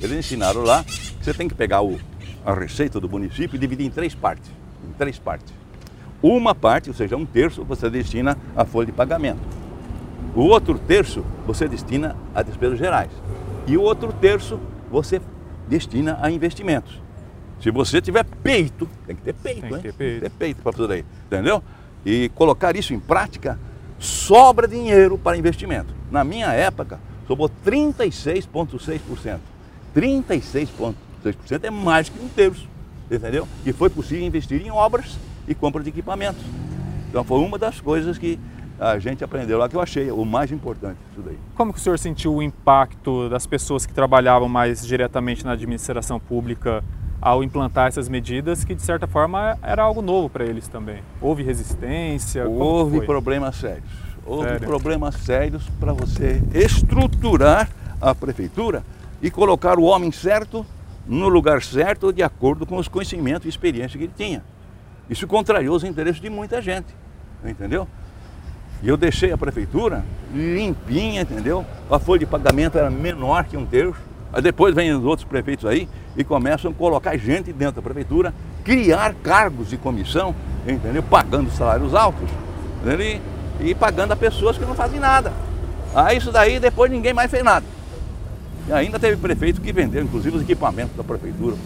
Eles 0.00 0.18
ensinaram 0.18 0.62
lá 0.62 0.84
que 0.84 1.24
você 1.24 1.32
tem 1.32 1.48
que 1.48 1.54
pegar 1.54 1.82
o, 1.82 1.98
a 2.44 2.52
receita 2.52 3.00
do 3.00 3.08
município 3.08 3.56
e 3.56 3.58
dividir 3.58 3.86
em 3.86 3.90
três 3.90 4.14
partes. 4.14 4.50
Em 4.86 4.92
três 4.92 5.18
partes. 5.18 5.52
Uma 6.22 6.54
parte, 6.54 6.90
ou 6.90 6.94
seja, 6.94 7.16
um 7.16 7.24
terço, 7.24 7.64
você 7.64 7.88
destina 7.88 8.36
à 8.54 8.64
folha 8.64 8.86
de 8.86 8.92
pagamento. 8.92 9.40
O 10.34 10.42
outro 10.42 10.78
terço 10.78 11.24
você 11.46 11.66
destina 11.66 12.16
a 12.34 12.42
despesas 12.42 12.78
gerais. 12.78 13.10
E 13.66 13.76
o 13.76 13.82
outro 13.82 14.12
terço 14.12 14.60
você 14.90 15.20
destina 15.68 16.18
a 16.20 16.30
investimentos. 16.30 17.03
Se 17.60 17.70
você 17.70 18.00
tiver 18.00 18.24
peito, 18.24 18.88
tem 19.06 19.16
que 19.16 19.22
ter 19.22 19.34
peito, 19.34 19.60
tem 19.60 19.70
que 19.70 19.82
ter 19.82 19.92
peito, 19.94 20.20
ter 20.20 20.30
peito 20.30 20.62
para 20.62 20.72
tudo 20.72 20.92
aí, 20.92 21.04
entendeu? 21.26 21.62
E 22.04 22.28
colocar 22.34 22.76
isso 22.76 22.92
em 22.92 23.00
prática, 23.00 23.58
sobra 23.98 24.68
dinheiro 24.68 25.16
para 25.16 25.36
investimento. 25.36 25.94
Na 26.10 26.22
minha 26.22 26.52
época, 26.52 27.00
sobrou 27.26 27.50
36,6%. 27.64 29.38
36,6% 29.94 31.64
é 31.64 31.70
mais 31.70 32.08
que 32.08 32.22
um 32.22 32.28
terço, 32.28 32.68
entendeu? 33.10 33.48
E 33.64 33.72
foi 33.72 33.88
possível 33.88 34.26
investir 34.26 34.60
em 34.60 34.70
obras 34.70 35.18
e 35.48 35.54
compra 35.54 35.82
de 35.82 35.88
equipamentos. 35.88 36.44
Então 37.08 37.24
foi 37.24 37.38
uma 37.38 37.58
das 37.58 37.80
coisas 37.80 38.18
que 38.18 38.38
a 38.78 38.98
gente 38.98 39.22
aprendeu 39.22 39.56
lá 39.56 39.68
que 39.68 39.76
eu 39.76 39.80
achei 39.80 40.10
o 40.10 40.24
mais 40.24 40.50
importante 40.50 40.98
isso 41.12 41.22
daí. 41.22 41.38
Como 41.54 41.72
que 41.72 41.78
o 41.78 41.82
senhor 41.82 41.98
sentiu 41.98 42.34
o 42.34 42.42
impacto 42.42 43.28
das 43.28 43.46
pessoas 43.46 43.86
que 43.86 43.94
trabalhavam 43.94 44.48
mais 44.48 44.84
diretamente 44.84 45.44
na 45.44 45.52
administração 45.52 46.18
pública 46.18 46.82
ao 47.20 47.42
implantar 47.42 47.88
essas 47.88 48.08
medidas 48.08 48.64
que 48.64 48.74
de 48.74 48.82
certa 48.82 49.06
forma 49.06 49.58
era 49.62 49.82
algo 49.82 50.02
novo 50.02 50.28
para 50.28 50.44
eles 50.44 50.68
também? 50.68 51.02
Houve 51.20 51.42
resistência? 51.42 52.48
Houve 52.48 53.00
problemas 53.06 53.56
sérios. 53.56 54.04
Houve 54.26 54.48
Sério? 54.48 54.66
problemas 54.66 55.14
sérios 55.16 55.68
para 55.78 55.92
você 55.92 56.42
estruturar 56.54 57.68
a 58.00 58.14
prefeitura 58.14 58.82
e 59.20 59.30
colocar 59.30 59.78
o 59.78 59.82
homem 59.82 60.10
certo 60.10 60.64
no 61.06 61.28
lugar 61.28 61.62
certo 61.62 62.12
de 62.12 62.22
acordo 62.22 62.64
com 62.64 62.76
os 62.76 62.88
conhecimentos 62.88 63.44
e 63.44 63.48
experiência 63.48 63.98
que 63.98 64.04
ele 64.04 64.12
tinha. 64.16 64.42
Isso 65.10 65.26
contrariou 65.26 65.76
os 65.76 65.84
interesses 65.84 66.20
de 66.20 66.30
muita 66.30 66.62
gente, 66.62 66.88
entendeu? 67.44 67.86
E 68.82 68.88
eu 68.88 68.96
deixei 68.96 69.32
a 69.32 69.38
prefeitura 69.38 70.04
limpinha, 70.34 71.22
entendeu? 71.22 71.64
A 71.90 71.98
folha 71.98 72.20
de 72.20 72.26
pagamento 72.26 72.78
era 72.78 72.90
menor 72.90 73.44
que 73.44 73.56
um 73.56 73.66
terço. 73.66 74.00
Aí 74.32 74.42
depois 74.42 74.74
vem 74.74 74.92
os 74.92 75.04
outros 75.04 75.26
prefeitos 75.28 75.66
aí 75.66 75.88
e 76.16 76.24
começam 76.24 76.70
a 76.70 76.74
colocar 76.74 77.16
gente 77.16 77.52
dentro 77.52 77.76
da 77.76 77.82
prefeitura, 77.82 78.34
criar 78.64 79.14
cargos 79.22 79.68
de 79.68 79.76
comissão, 79.76 80.34
entendeu? 80.66 81.02
Pagando 81.02 81.50
salários 81.50 81.94
altos 81.94 82.28
entendeu? 82.84 83.20
E, 83.60 83.74
pagando 83.74 84.12
a 84.12 84.16
pessoas 84.16 84.58
que 84.58 84.64
não 84.64 84.74
fazem 84.74 85.00
nada. 85.00 85.32
Aí 85.94 86.18
isso 86.18 86.30
daí 86.30 86.58
depois 86.58 86.90
ninguém 86.90 87.14
mais 87.14 87.30
fez 87.30 87.42
nada. 87.42 87.64
E 88.68 88.72
ainda 88.72 88.98
teve 88.98 89.16
prefeito 89.16 89.60
que 89.60 89.72
vendeu, 89.72 90.02
inclusive, 90.02 90.36
os 90.36 90.42
equipamentos 90.42 90.96
da 90.96 91.04
prefeitura. 91.04 91.56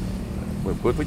Foi, 0.63 0.75
foi, 0.75 0.93
foi. 0.93 1.07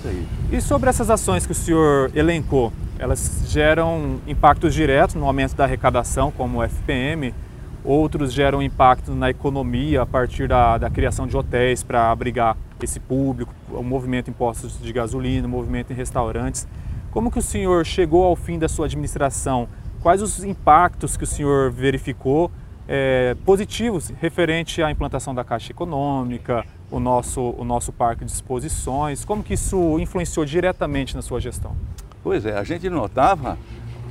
E 0.51 0.60
sobre 0.60 0.89
essas 0.89 1.10
ações 1.10 1.45
que 1.45 1.51
o 1.51 1.55
senhor 1.55 2.12
elencou, 2.15 2.74
elas 2.98 3.43
geram 3.48 4.19
impactos 4.25 4.74
diretos 4.74 5.15
no 5.15 5.25
aumento 5.25 5.55
da 5.55 5.65
arrecadação, 5.65 6.31
como 6.31 6.60
o 6.60 6.63
FPM, 6.63 7.33
outros 7.83 8.33
geram 8.33 8.62
impacto 8.62 9.13
na 9.13 9.29
economia 9.29 10.01
a 10.01 10.05
partir 10.05 10.48
da, 10.48 10.77
da 10.77 10.89
criação 10.89 11.27
de 11.27 11.36
hotéis 11.38 11.83
para 11.83 12.10
abrigar 12.12 12.57
esse 12.86 13.00
público, 13.00 13.54
o 13.70 13.84
movimento 13.84 14.30
em 14.30 14.34
postos 14.34 14.80
de 14.80 14.92
gasolina, 14.92 15.48
o 15.48 15.50
movimento 15.50 15.92
em 15.92 15.96
restaurantes. 15.96 16.68
Como 17.12 17.32
que 17.32 17.40
o 17.40 17.42
senhor 17.42 17.86
chegou 17.86 18.24
ao 18.24 18.36
fim 18.36 18.58
da 18.58 18.70
sua 18.70 18.86
administração? 18.86 19.68
Quais 20.02 20.22
os 20.22 20.44
impactos 20.44 21.18
que 21.18 21.24
o 21.24 21.28
senhor 21.28 21.72
verificou 21.72 22.50
é, 22.88 23.36
positivos 23.46 24.12
referente 24.20 24.82
à 24.82 24.90
implantação 24.90 25.36
da 25.36 25.44
Caixa 25.44 25.72
Econômica, 25.72 26.66
o 26.90 27.00
nosso, 27.00 27.42
o 27.58 27.64
nosso 27.64 27.92
parque 27.92 28.26
de 28.26 28.32
exposições? 28.32 29.24
Como 29.26 29.44
que 29.44 29.54
isso 29.54 30.00
influenciou 30.00 30.46
diretamente 30.46 31.16
na 31.16 31.22
sua 31.22 31.40
gestão? 31.40 31.76
Pois 32.24 32.46
é, 32.46 32.58
a 32.58 32.64
gente 32.64 32.90
notava 32.90 33.58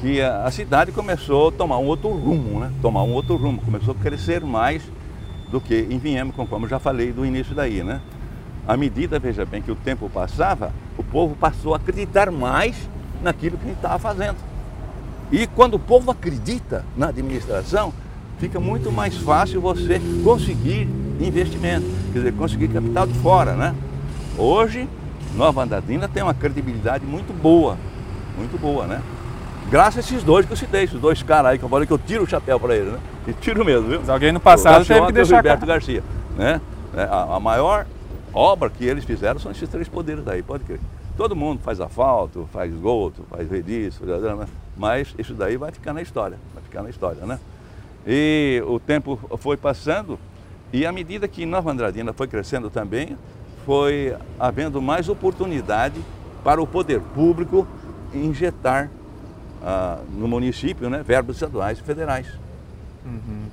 que 0.01 0.21
a, 0.21 0.51
cidade 0.51 0.93
começou 0.93 1.49
a 1.49 1.53
tomar 1.53 1.79
um 1.79 1.87
outro 1.87 2.09
rumo, 2.09 2.59
né? 2.59 2.73
Tomar 2.81 3.03
um 3.03 3.13
outro 3.13 3.37
rumo, 3.37 3.61
começou 3.61 3.95
a 3.99 4.03
crescer 4.03 4.41
mais 4.41 4.83
do 5.51 5.61
que 5.61 5.87
em 5.91 5.99
Vinhame, 5.99 6.33
conforme 6.33 6.65
eu 6.65 6.71
já 6.71 6.79
falei 6.79 7.13
do 7.13 7.25
início 7.25 7.55
daí, 7.55 7.83
né? 7.83 8.01
À 8.71 8.77
medida, 8.77 9.19
veja 9.19 9.45
bem, 9.45 9.61
que 9.61 9.73
o 9.73 9.75
tempo 9.75 10.09
passava, 10.09 10.73
o 10.97 11.03
povo 11.03 11.35
passou 11.35 11.75
a 11.75 11.77
acreditar 11.77 12.31
mais 12.31 12.77
naquilo 13.21 13.57
que 13.57 13.65
a 13.65 13.69
gente 13.69 13.79
estava 13.79 13.99
fazendo. 13.99 14.37
E 15.33 15.47
quando 15.49 15.75
o 15.75 15.79
povo 15.79 16.11
acredita 16.13 16.85
na 16.97 17.09
administração, 17.09 17.93
fica 18.39 18.61
muito 18.61 18.93
mais 18.93 19.17
fácil 19.17 19.61
você 19.61 20.01
conseguir 20.23 20.89
investimento, 21.19 21.87
quer 22.13 22.19
dizer, 22.21 22.33
conseguir 22.35 22.69
capital 22.69 23.09
de 23.09 23.15
fora, 23.15 23.55
né? 23.55 23.75
Hoje, 24.39 24.89
Nova 25.35 25.65
Andradina 25.65 26.09
tem 26.09 26.23
uma 26.23 26.35
credibilidade 26.35 27.05
muito 27.05 27.33
boa 27.33 27.77
muito 28.37 28.59
boa, 28.59 28.87
né? 28.87 29.03
Graças 29.71 29.99
a 29.99 30.01
esses 30.01 30.23
dois 30.23 30.47
que 30.47 30.53
eu 30.53 30.57
citei, 30.57 30.85
esses 30.85 31.01
dois 31.01 31.23
caras 31.23 31.53
aí 31.53 31.59
que 31.59 31.65
eu 31.65 31.69
falei 31.69 31.87
que 31.87 31.93
eu 31.93 31.99
tiro 31.99 32.25
o 32.25 32.27
chapéu 32.27 32.59
para 32.59 32.75
eles, 32.75 32.93
né? 32.93 32.99
E 33.29 33.33
tiro 33.33 33.65
mesmo, 33.65 33.89
viu? 33.89 34.01
Mas 34.01 34.09
alguém 34.09 34.33
no 34.33 34.41
passado 34.41 34.85
teve 34.85 35.07
que 35.07 35.13
deixar... 35.13 35.35
O 35.35 35.37
Gilberto 35.37 35.67
Garcia, 35.67 36.03
né? 36.37 36.61
É, 36.97 37.03
a, 37.03 37.37
a, 37.37 37.41
maior 37.41 37.87
obra 38.33 38.71
que 38.71 38.85
eles 38.85 39.05
fizeram 39.05 39.39
são 39.39 39.53
esses 39.53 39.69
três 39.69 39.89
poderes 39.89 40.27
aí, 40.27 40.43
pode 40.43 40.65
crer. 40.65 40.81
Todo 41.17 41.37
mundo 41.37 41.61
faz 41.63 41.81
asfalto, 41.81 42.49
faz 42.53 42.73
esgoto, 42.73 43.25
faz 43.29 43.51
rediço, 43.51 44.03
mas 44.77 45.15
isso 45.19 45.35
daí 45.35 45.57
vai 45.57 45.71
ficar 45.71 45.93
na 45.93 46.01
história, 46.01 46.39
vai 46.55 46.63
ficar 46.63 46.83
na 46.83 46.91
história, 46.91 47.27
né? 47.27 47.39
E 48.07 48.63
o 48.67 48.81
tempo 48.81 49.19
foi 49.39 49.57
passando 49.57 50.19
e 50.73 50.87
à 50.87 50.93
medida 50.93 51.27
que 51.27 51.45
Nova 51.45 51.71
Andradina 51.71 52.13
foi 52.13 52.29
crescendo 52.29 52.71
também, 52.71 53.17
foi 53.67 54.17
havendo 54.39 54.81
mais 54.81 55.09
oportunidade 55.09 56.01
para 56.45 56.63
o 56.63 56.67
poder 56.67 57.01
público 57.01 57.67
injetar 58.15 58.89
ah, 59.63 59.99
no 60.13 60.29
município, 60.29 60.89
né, 60.89 61.03
verbos 61.03 61.37
estaduais 61.37 61.79
e 61.79 61.83
federais. 61.83 62.27
Uhum. 63.05 63.47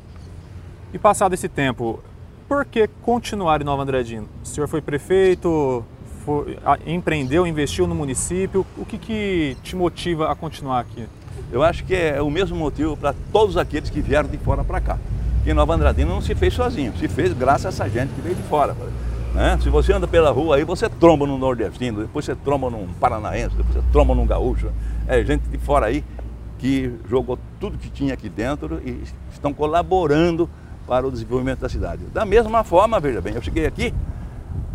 E 0.93 0.99
passado 0.99 1.33
esse 1.33 1.49
tempo, 1.49 1.99
por 2.47 2.65
que 2.65 2.87
continuar 3.03 3.61
em 3.61 3.65
Nova 3.65 3.83
Andradina? 3.83 4.25
O 4.43 4.47
senhor 4.47 4.67
foi 4.67 4.81
prefeito, 4.81 5.83
foi, 6.23 6.57
empreendeu, 6.85 7.45
investiu 7.45 7.85
no 7.85 7.93
município. 7.93 8.65
O 8.77 8.85
que, 8.85 8.97
que 8.97 9.57
te 9.61 9.75
motiva 9.75 10.31
a 10.31 10.35
continuar 10.35 10.79
aqui? 10.79 11.05
Eu 11.51 11.63
acho 11.63 11.83
que 11.83 11.95
é 11.95 12.21
o 12.21 12.29
mesmo 12.29 12.57
motivo 12.57 12.95
para 12.95 13.13
todos 13.31 13.57
aqueles 13.57 13.89
que 13.89 14.01
vieram 14.01 14.29
de 14.29 14.37
fora 14.37 14.63
para 14.63 14.79
cá. 14.79 14.97
Que 15.43 15.53
Nova 15.53 15.73
Andradina 15.73 16.09
não 16.09 16.21
se 16.21 16.35
fez 16.35 16.53
sozinho, 16.53 16.93
se 16.97 17.07
fez 17.07 17.33
graças 17.33 17.65
a 17.65 17.69
essa 17.69 17.89
gente 17.89 18.13
que 18.13 18.21
veio 18.21 18.35
de 18.35 18.43
fora. 18.43 18.75
Né? 19.33 19.57
Se 19.61 19.69
você 19.69 19.93
anda 19.93 20.07
pela 20.07 20.31
rua 20.31 20.55
aí, 20.55 20.63
você 20.63 20.89
tromba 20.89 21.25
num 21.25 21.37
nordestino, 21.37 22.01
depois 22.01 22.25
você 22.25 22.35
tromba 22.35 22.69
num 22.69 22.87
paranaense, 22.99 23.55
depois 23.55 23.75
você 23.75 23.83
tromba 23.91 24.15
num 24.15 24.25
gaúcho. 24.25 24.71
É 25.07 25.23
gente 25.23 25.47
de 25.47 25.57
fora 25.57 25.85
aí 25.85 26.03
que 26.57 26.91
jogou 27.07 27.37
tudo 27.59 27.77
que 27.77 27.89
tinha 27.89 28.13
aqui 28.13 28.29
dentro 28.29 28.81
e 28.83 29.03
estão 29.31 29.53
colaborando 29.53 30.49
para 30.87 31.05
o 31.05 31.11
desenvolvimento 31.11 31.59
da 31.59 31.69
cidade. 31.69 32.05
Da 32.13 32.25
mesma 32.25 32.63
forma, 32.63 32.99
veja 32.99 33.21
bem, 33.21 33.35
eu 33.35 33.41
cheguei 33.41 33.65
aqui, 33.65 33.93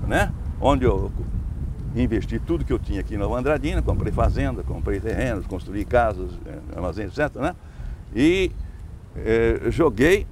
né, 0.06 0.30
onde 0.60 0.84
eu 0.84 1.10
investi 1.96 2.38
tudo 2.38 2.64
que 2.64 2.72
eu 2.72 2.78
tinha 2.78 3.00
aqui 3.00 3.14
em 3.14 3.18
Nova 3.18 3.38
Andradina, 3.38 3.82
comprei 3.82 4.12
fazenda, 4.12 4.62
comprei 4.62 5.00
terrenos, 5.00 5.46
construí 5.46 5.84
casas, 5.84 6.30
eh, 6.46 6.58
armazéns, 6.76 7.18
etc. 7.18 7.34
Né? 7.36 7.54
E 8.14 8.52
eh, 9.16 9.60
joguei 9.68 10.26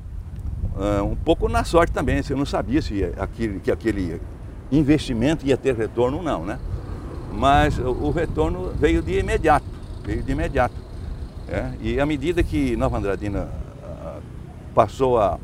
uh, 0.74 1.04
um 1.04 1.16
pouco 1.16 1.48
na 1.48 1.64
sorte 1.64 1.92
também, 1.92 2.20
eu 2.28 2.36
não 2.36 2.46
sabia 2.46 2.80
se 2.80 3.04
aquele, 3.18 3.60
que 3.60 3.70
aquele 3.70 4.20
investimento 4.72 5.46
ia 5.46 5.56
ter 5.56 5.74
retorno 5.74 6.18
ou 6.18 6.22
não, 6.22 6.44
né? 6.44 6.58
Mas 7.32 7.78
o, 7.78 8.10
retorno 8.10 8.72
veio 8.74 9.02
de 9.02 9.18
imediato, 9.18 9.66
veio 10.04 10.22
de 10.22 10.32
imediato. 10.32 10.74
É? 11.48 11.72
E 11.80 12.00
à 12.00 12.06
medida 12.06 12.42
que 12.42 12.76
Nova 12.76 12.98
Andradina 12.98 13.48
passou 14.74 15.18
a 15.18 15.38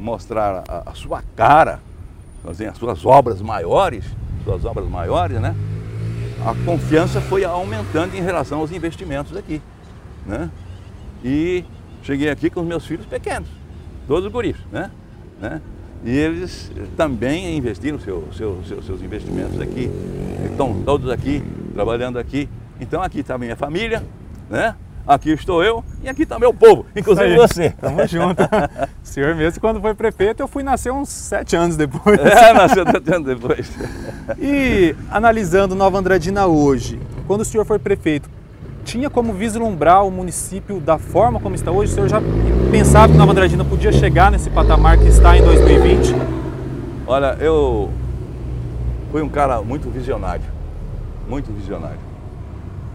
mostrar 0.00 0.64
a, 0.66 0.90
a 0.90 0.94
sua 0.94 1.22
cara, 1.36 1.80
as 2.44 2.78
suas 2.78 3.04
obras 3.04 3.40
maiores, 3.42 4.04
suas 4.44 4.64
obras 4.64 4.88
maiores, 4.88 5.40
né? 5.40 5.54
A 6.44 6.54
confiança 6.64 7.20
foi 7.20 7.44
aumentando 7.44 8.16
em 8.16 8.22
relação 8.22 8.60
aos 8.60 8.72
investimentos 8.72 9.36
aqui, 9.36 9.60
né? 10.26 10.50
E 11.22 11.64
cheguei 12.02 12.30
aqui 12.30 12.48
com 12.48 12.60
os 12.60 12.66
meus 12.66 12.86
filhos 12.86 13.04
pequenos, 13.04 13.48
todos 14.08 14.24
os 14.24 14.32
guris, 14.32 14.56
né? 14.72 14.90
né? 15.38 15.60
E 16.02 16.16
eles 16.16 16.72
também 16.96 17.58
investiram 17.58 17.98
seu, 17.98 18.26
seu, 18.32 18.62
seu, 18.66 18.82
seus 18.82 19.02
investimentos 19.02 19.60
aqui, 19.60 19.90
estão 20.50 20.82
todos 20.82 21.10
aqui, 21.10 21.42
trabalhando 21.74 22.18
aqui. 22.18 22.48
Então 22.80 23.02
aqui 23.02 23.20
está 23.20 23.34
a 23.34 23.38
minha 23.38 23.54
família, 23.54 24.02
né? 24.48 24.74
Aqui 25.14 25.30
estou 25.30 25.62
eu 25.64 25.84
e 26.02 26.08
aqui 26.08 26.22
está 26.22 26.38
meu 26.38 26.54
povo, 26.54 26.86
inclusive 26.94 27.34
você. 27.36 27.70
Tamo 27.70 27.98
junto. 28.06 28.42
o 28.42 28.46
senhor 29.02 29.34
mesmo, 29.34 29.60
quando 29.60 29.80
foi 29.80 29.92
prefeito, 29.92 30.40
eu 30.40 30.46
fui 30.46 30.62
nascer 30.62 30.92
uns 30.92 31.08
sete 31.08 31.56
anos 31.56 31.76
depois. 31.76 32.18
É, 32.20 32.52
nasceu 32.52 32.84
sete 32.86 33.14
anos 33.14 33.26
depois. 33.26 33.70
E 34.38 34.94
analisando 35.10 35.74
Nova 35.74 35.98
Andradina 35.98 36.46
hoje, 36.46 37.00
quando 37.26 37.40
o 37.40 37.44
senhor 37.44 37.64
foi 37.64 37.80
prefeito, 37.80 38.30
tinha 38.84 39.10
como 39.10 39.32
vislumbrar 39.32 40.06
o 40.06 40.10
município 40.10 40.80
da 40.80 40.98
forma 40.98 41.40
como 41.40 41.56
está 41.56 41.72
hoje? 41.72 41.90
O 41.90 41.94
senhor 41.96 42.08
já 42.08 42.22
pensava 42.70 43.12
que 43.12 43.18
Nova 43.18 43.32
Andradina 43.32 43.64
podia 43.64 43.90
chegar 43.90 44.30
nesse 44.30 44.48
patamar 44.48 44.98
que 44.98 45.08
está 45.08 45.36
em 45.36 45.42
2020? 45.42 46.14
Olha, 47.08 47.36
eu 47.40 47.90
fui 49.10 49.20
um 49.20 49.28
cara 49.28 49.60
muito 49.62 49.90
visionário, 49.90 50.44
muito 51.28 51.52
visionário. 51.52 51.98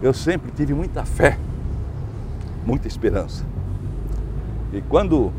Eu 0.00 0.14
sempre 0.14 0.50
tive 0.52 0.72
muita 0.72 1.04
fé 1.04 1.36
muita 2.66 2.88
esperança. 2.88 3.44
E 4.72 4.82
quando 4.82 5.32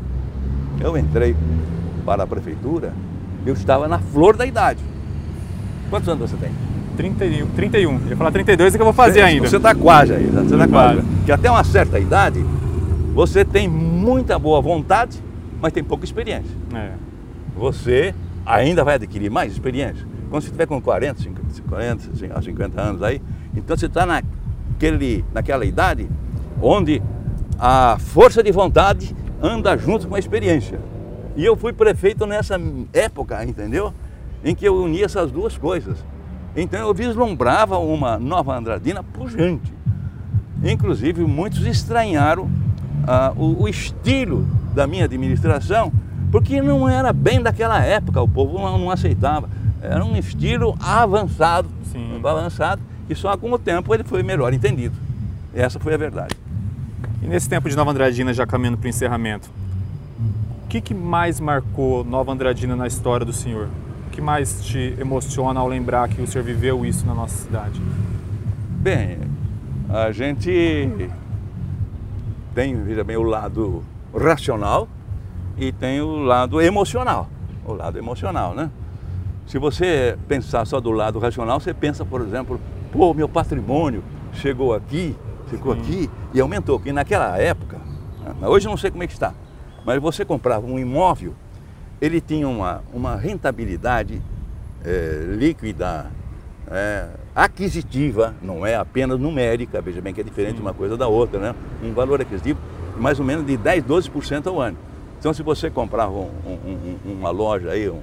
eu 0.80 0.96
entrei 0.96 1.36
para 2.04 2.22
a 2.22 2.26
prefeitura, 2.26 2.92
eu 3.44 3.52
estava 3.52 3.86
na 3.86 3.98
flor 3.98 4.36
da 4.36 4.46
idade. 4.46 4.80
Quantos 5.90 6.08
anos 6.08 6.30
você 6.30 6.36
tem? 6.36 6.50
31. 6.96 7.46
31. 7.48 8.00
Eu 8.00 8.08
ia 8.08 8.16
falar 8.16 8.32
32 8.32 8.74
é 8.74 8.76
que 8.76 8.82
eu 8.82 8.86
vou 8.86 8.92
fazer 8.92 9.22
ainda. 9.22 9.48
Você 9.48 9.56
está 9.56 9.74
quase 9.74 10.14
aí, 10.14 10.26
você 10.26 10.54
está 10.54 10.66
quase. 10.66 11.02
Que 11.24 11.30
até 11.30 11.50
uma 11.50 11.62
certa 11.62 11.98
idade, 12.00 12.44
você 13.14 13.44
tem 13.44 13.68
muita 13.68 14.38
boa 14.38 14.60
vontade, 14.60 15.22
mas 15.60 15.72
tem 15.72 15.84
pouca 15.84 16.04
experiência. 16.04 16.56
É. 16.74 16.92
Você 17.56 18.14
ainda 18.44 18.82
vai 18.82 18.96
adquirir 18.96 19.30
mais 19.30 19.52
experiência. 19.52 20.06
Quando 20.30 20.42
você 20.42 20.48
estiver 20.48 20.66
com 20.66 20.80
40, 20.80 21.22
50, 21.22 21.62
40, 21.68 22.42
50 22.42 22.80
anos 22.80 23.02
aí, 23.02 23.22
então 23.54 23.76
você 23.76 23.86
está 23.86 24.04
naquele, 24.04 25.24
naquela 25.32 25.64
idade 25.64 26.08
onde 26.60 27.00
a 27.58 27.98
força 27.98 28.42
de 28.42 28.52
vontade 28.52 29.14
anda 29.42 29.76
junto 29.76 30.06
com 30.06 30.14
a 30.14 30.18
experiência. 30.18 30.78
E 31.36 31.44
eu 31.44 31.56
fui 31.56 31.72
prefeito 31.72 32.26
nessa 32.26 32.60
época, 32.92 33.44
entendeu? 33.44 33.92
Em 34.44 34.54
que 34.54 34.66
eu 34.66 34.76
unia 34.76 35.04
essas 35.04 35.30
duas 35.30 35.58
coisas. 35.58 35.98
Então 36.56 36.80
eu 36.80 36.94
vislumbrava 36.94 37.78
uma 37.78 38.18
nova 38.18 38.56
Andradina 38.56 39.02
pujante. 39.02 39.72
Inclusive, 40.62 41.24
muitos 41.24 41.64
estranharam 41.66 42.50
ah, 43.06 43.32
o, 43.36 43.62
o, 43.62 43.68
estilo 43.68 44.44
da 44.74 44.86
minha 44.86 45.04
administração, 45.04 45.92
porque 46.32 46.60
não 46.60 46.88
era 46.88 47.12
bem 47.12 47.40
daquela 47.40 47.80
época, 47.84 48.20
o 48.20 48.28
povo 48.28 48.58
não, 48.58 48.78
não 48.78 48.90
aceitava. 48.90 49.48
Era 49.80 50.04
um 50.04 50.16
estilo 50.16 50.76
avançado, 50.80 51.68
Sim. 51.92 52.20
avançado, 52.24 52.82
e 53.08 53.14
só 53.14 53.36
com 53.36 53.52
o 53.52 53.58
tempo 53.58 53.94
ele 53.94 54.02
foi 54.02 54.24
melhor 54.24 54.52
entendido. 54.52 54.96
Essa 55.54 55.78
foi 55.78 55.94
a 55.94 55.96
verdade. 55.96 56.34
E 57.22 57.26
nesse 57.26 57.48
tempo 57.48 57.68
de 57.68 57.76
Nova 57.76 57.90
Andradina, 57.90 58.32
já 58.32 58.46
caminhando 58.46 58.78
para 58.78 58.86
o 58.86 58.88
encerramento, 58.88 59.50
o 60.64 60.68
que, 60.68 60.80
que 60.80 60.94
mais 60.94 61.40
marcou 61.40 62.04
Nova 62.04 62.32
Andradina 62.32 62.76
na 62.76 62.86
história 62.86 63.26
do 63.26 63.32
senhor? 63.32 63.68
O 64.06 64.10
que 64.10 64.20
mais 64.20 64.64
te 64.64 64.94
emociona 64.98 65.58
ao 65.58 65.66
lembrar 65.66 66.08
que 66.08 66.20
o 66.20 66.26
senhor 66.26 66.44
viveu 66.44 66.84
isso 66.84 67.06
na 67.06 67.14
nossa 67.14 67.44
cidade? 67.44 67.80
Bem, 68.80 69.18
a 69.88 70.12
gente 70.12 71.10
tem, 72.54 72.82
veja 72.82 73.02
bem, 73.02 73.16
o 73.16 73.22
lado 73.22 73.82
racional 74.14 74.88
e 75.56 75.72
tem 75.72 76.00
o 76.00 76.16
lado 76.16 76.60
emocional. 76.60 77.28
O 77.64 77.72
lado 77.72 77.98
emocional, 77.98 78.54
né? 78.54 78.70
Se 79.46 79.58
você 79.58 80.16
pensar 80.28 80.66
só 80.66 80.78
do 80.78 80.90
lado 80.90 81.18
racional, 81.18 81.58
você 81.58 81.72
pensa, 81.72 82.04
por 82.04 82.20
exemplo, 82.20 82.60
pô, 82.92 83.14
meu 83.14 83.28
patrimônio 83.28 84.04
chegou 84.32 84.74
aqui, 84.74 85.16
ficou 85.48 85.74
Sim. 85.74 85.80
aqui 85.80 86.10
e 86.32 86.40
aumentou. 86.40 86.78
Porque 86.78 86.92
naquela 86.92 87.36
época, 87.38 87.78
né, 88.40 88.46
hoje 88.46 88.66
eu 88.66 88.70
não 88.70 88.76
sei 88.76 88.90
como 88.90 89.02
é 89.02 89.06
que 89.06 89.12
está, 89.12 89.34
mas 89.84 90.00
você 90.00 90.24
comprava 90.24 90.66
um 90.66 90.78
imóvel, 90.78 91.34
ele 92.00 92.20
tinha 92.20 92.48
uma, 92.48 92.82
uma 92.92 93.16
rentabilidade 93.16 94.22
é, 94.84 95.24
líquida, 95.36 96.10
é, 96.70 97.08
aquisitiva, 97.34 98.34
não 98.40 98.64
é 98.64 98.76
apenas 98.76 99.18
numérica, 99.18 99.80
veja 99.80 100.00
bem 100.00 100.14
que 100.14 100.20
é 100.20 100.24
diferente 100.24 100.56
Sim. 100.56 100.62
uma 100.62 100.74
coisa 100.74 100.96
da 100.96 101.08
outra, 101.08 101.40
né? 101.40 101.54
Um 101.82 101.92
valor 101.92 102.20
aquisitivo 102.20 102.58
mais 102.96 103.18
ou 103.18 103.24
menos 103.24 103.46
de 103.46 103.56
10, 103.56 103.84
12% 103.84 104.46
ao 104.46 104.60
ano. 104.60 104.76
Então 105.18 105.32
se 105.32 105.42
você 105.42 105.70
comprava 105.70 106.12
um, 106.12 106.28
um, 106.46 107.12
uma 107.12 107.30
loja 107.30 107.70
aí, 107.70 107.88
um, 107.88 108.00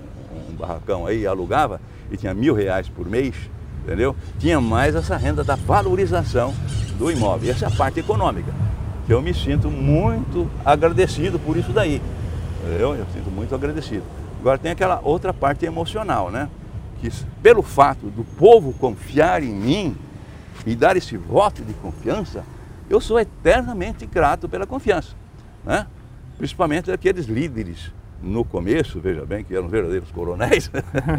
um 0.49 0.55
barracão 0.57 1.05
aí, 1.05 1.25
alugava 1.25 1.79
e 2.11 2.17
tinha 2.17 2.33
mil 2.33 2.53
reais 2.53 2.89
por 2.89 3.07
mês, 3.07 3.35
entendeu? 3.85 4.15
Tinha 4.39 4.59
mais 4.59 4.95
essa 4.95 5.15
renda 5.15 5.43
da 5.43 5.55
valorização 5.55 6.53
do 6.97 7.11
imóvel. 7.11 7.51
Essa 7.51 7.65
é 7.65 7.67
a 7.67 7.71
parte 7.71 7.99
econômica, 7.99 8.51
que 9.05 9.13
eu 9.13 9.21
me 9.21 9.33
sinto 9.33 9.69
muito 9.69 10.49
agradecido 10.65 11.37
por 11.39 11.55
isso 11.55 11.71
daí. 11.71 12.01
Eu, 12.79 12.95
eu 12.95 13.05
sinto 13.13 13.29
muito 13.29 13.53
agradecido. 13.53 14.03
Agora 14.41 14.57
tem 14.57 14.71
aquela 14.71 14.99
outra 15.03 15.31
parte 15.31 15.65
emocional, 15.65 16.31
né? 16.31 16.49
Que 16.99 17.11
pelo 17.41 17.61
fato 17.61 18.07
do 18.07 18.23
povo 18.23 18.73
confiar 18.73 19.43
em 19.43 19.53
mim 19.53 19.95
e 20.65 20.75
dar 20.75 20.97
esse 20.97 21.15
voto 21.15 21.61
de 21.61 21.73
confiança, 21.73 22.43
eu 22.89 22.99
sou 22.99 23.19
eternamente 23.19 24.05
grato 24.05 24.49
pela 24.49 24.65
confiança, 24.65 25.13
né? 25.63 25.85
Principalmente 26.37 26.91
aqueles 26.91 27.27
líderes 27.27 27.91
no 28.25 28.43
começo, 28.43 28.99
veja 28.99 29.23
bem, 29.23 29.43
que 29.43 29.55
eram 29.55 29.67
verdadeiros 29.67 30.09
coronéis. 30.11 30.71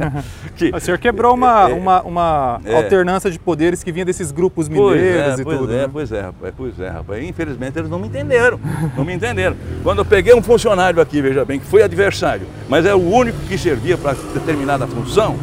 que, 0.56 0.74
o 0.74 0.80
senhor 0.80 0.98
quebrou 0.98 1.34
uma, 1.34 1.70
é, 1.70 1.72
uma, 1.72 2.02
uma 2.02 2.60
é, 2.64 2.74
alternância 2.74 3.30
de 3.30 3.38
poderes 3.38 3.84
que 3.84 3.92
vinha 3.92 4.04
desses 4.04 4.32
grupos 4.32 4.68
mineiros 4.68 5.38
é, 5.38 5.42
e 5.42 5.44
tudo. 5.44 5.72
É, 5.72 5.76
né? 5.76 5.90
Pois 5.90 6.10
é, 6.10 6.20
rapaz, 6.22 6.54
pois 6.56 6.80
é, 6.80 6.88
rapaz. 6.88 7.24
Infelizmente 7.24 7.78
eles 7.78 7.88
não 7.88 7.98
me 7.98 8.08
entenderam, 8.08 8.58
não 8.96 9.04
me 9.04 9.14
entenderam. 9.14 9.56
Quando 9.82 9.98
eu 9.98 10.04
peguei 10.04 10.34
um 10.34 10.42
funcionário 10.42 11.00
aqui, 11.00 11.22
veja 11.22 11.44
bem, 11.44 11.60
que 11.60 11.66
foi 11.66 11.82
adversário, 11.82 12.46
mas 12.68 12.84
é 12.84 12.94
o 12.94 13.00
único 13.00 13.38
que 13.46 13.56
servia 13.56 13.96
para 13.96 14.14
determinada 14.34 14.86
função, 14.86 15.38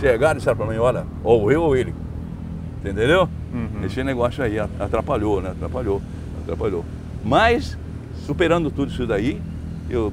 chegaram 0.00 0.34
e 0.34 0.38
disseram 0.38 0.56
para 0.56 0.66
mim, 0.66 0.78
olha, 0.78 1.06
ou 1.22 1.50
eu 1.52 1.62
ou 1.62 1.76
ele. 1.76 1.94
Entendeu? 2.80 3.28
Uhum. 3.52 3.84
Esse 3.84 4.02
negócio 4.02 4.42
aí 4.42 4.58
atrapalhou, 4.58 5.40
né? 5.40 5.50
Atrapalhou, 5.50 6.02
atrapalhou. 6.42 6.84
Mas, 7.24 7.76
superando 8.24 8.70
tudo 8.70 8.92
isso 8.92 9.06
daí, 9.06 9.40
eu 9.88 10.12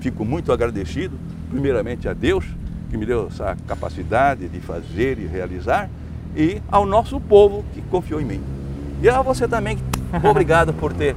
fico 0.00 0.24
muito 0.24 0.52
agradecido, 0.52 1.18
primeiramente 1.50 2.08
a 2.08 2.12
Deus, 2.12 2.44
que 2.90 2.96
me 2.96 3.04
deu 3.04 3.28
essa 3.28 3.56
capacidade 3.66 4.48
de 4.48 4.60
fazer 4.60 5.18
e 5.18 5.26
realizar, 5.26 5.88
e 6.36 6.60
ao 6.68 6.86
nosso 6.86 7.20
povo 7.20 7.64
que 7.74 7.82
confiou 7.82 8.20
em 8.20 8.24
mim. 8.24 8.40
E 9.02 9.08
a 9.08 9.22
você 9.22 9.48
também, 9.48 9.78
obrigado 10.22 10.72
por 10.72 10.92
ter 10.92 11.16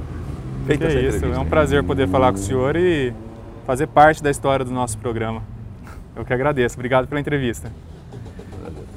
feito 0.66 0.80
que 0.80 0.86
essa 0.86 0.98
é 0.98 1.00
isso, 1.00 1.16
entrevista. 1.16 1.40
é 1.40 1.44
um 1.44 1.48
prazer 1.48 1.84
poder 1.84 2.08
falar 2.08 2.32
com 2.32 2.38
o 2.38 2.42
senhor 2.42 2.76
e 2.76 3.12
fazer 3.66 3.86
parte 3.86 4.22
da 4.22 4.30
história 4.30 4.64
do 4.64 4.72
nosso 4.72 4.98
programa. 4.98 5.42
Eu 6.16 6.24
que 6.24 6.32
agradeço, 6.32 6.76
obrigado 6.76 7.06
pela 7.06 7.20
entrevista. 7.20 7.70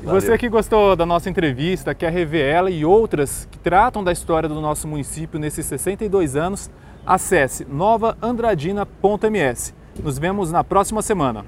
E 0.02 0.06
você 0.06 0.38
que 0.38 0.50
gostou 0.50 0.96
da 0.98 1.06
nossa 1.06 1.30
entrevista, 1.30 1.96
quer 1.96 2.12
rever 2.12 2.46
ela 2.46 2.70
e 2.70 2.84
outras 2.84 3.48
que 3.50 3.58
tratam 3.58 4.04
da 4.04 4.12
história 4.12 4.50
do 4.50 4.60
nosso 4.60 4.86
município 4.86 5.40
nesses 5.40 5.66
62 5.66 6.36
anos, 6.36 6.70
acesse 7.06 7.66
novaandradina.ms. 7.66 9.74
Nos 10.04 10.18
vemos 10.18 10.52
na 10.52 10.64
próxima 10.64 11.02
semana. 11.02 11.46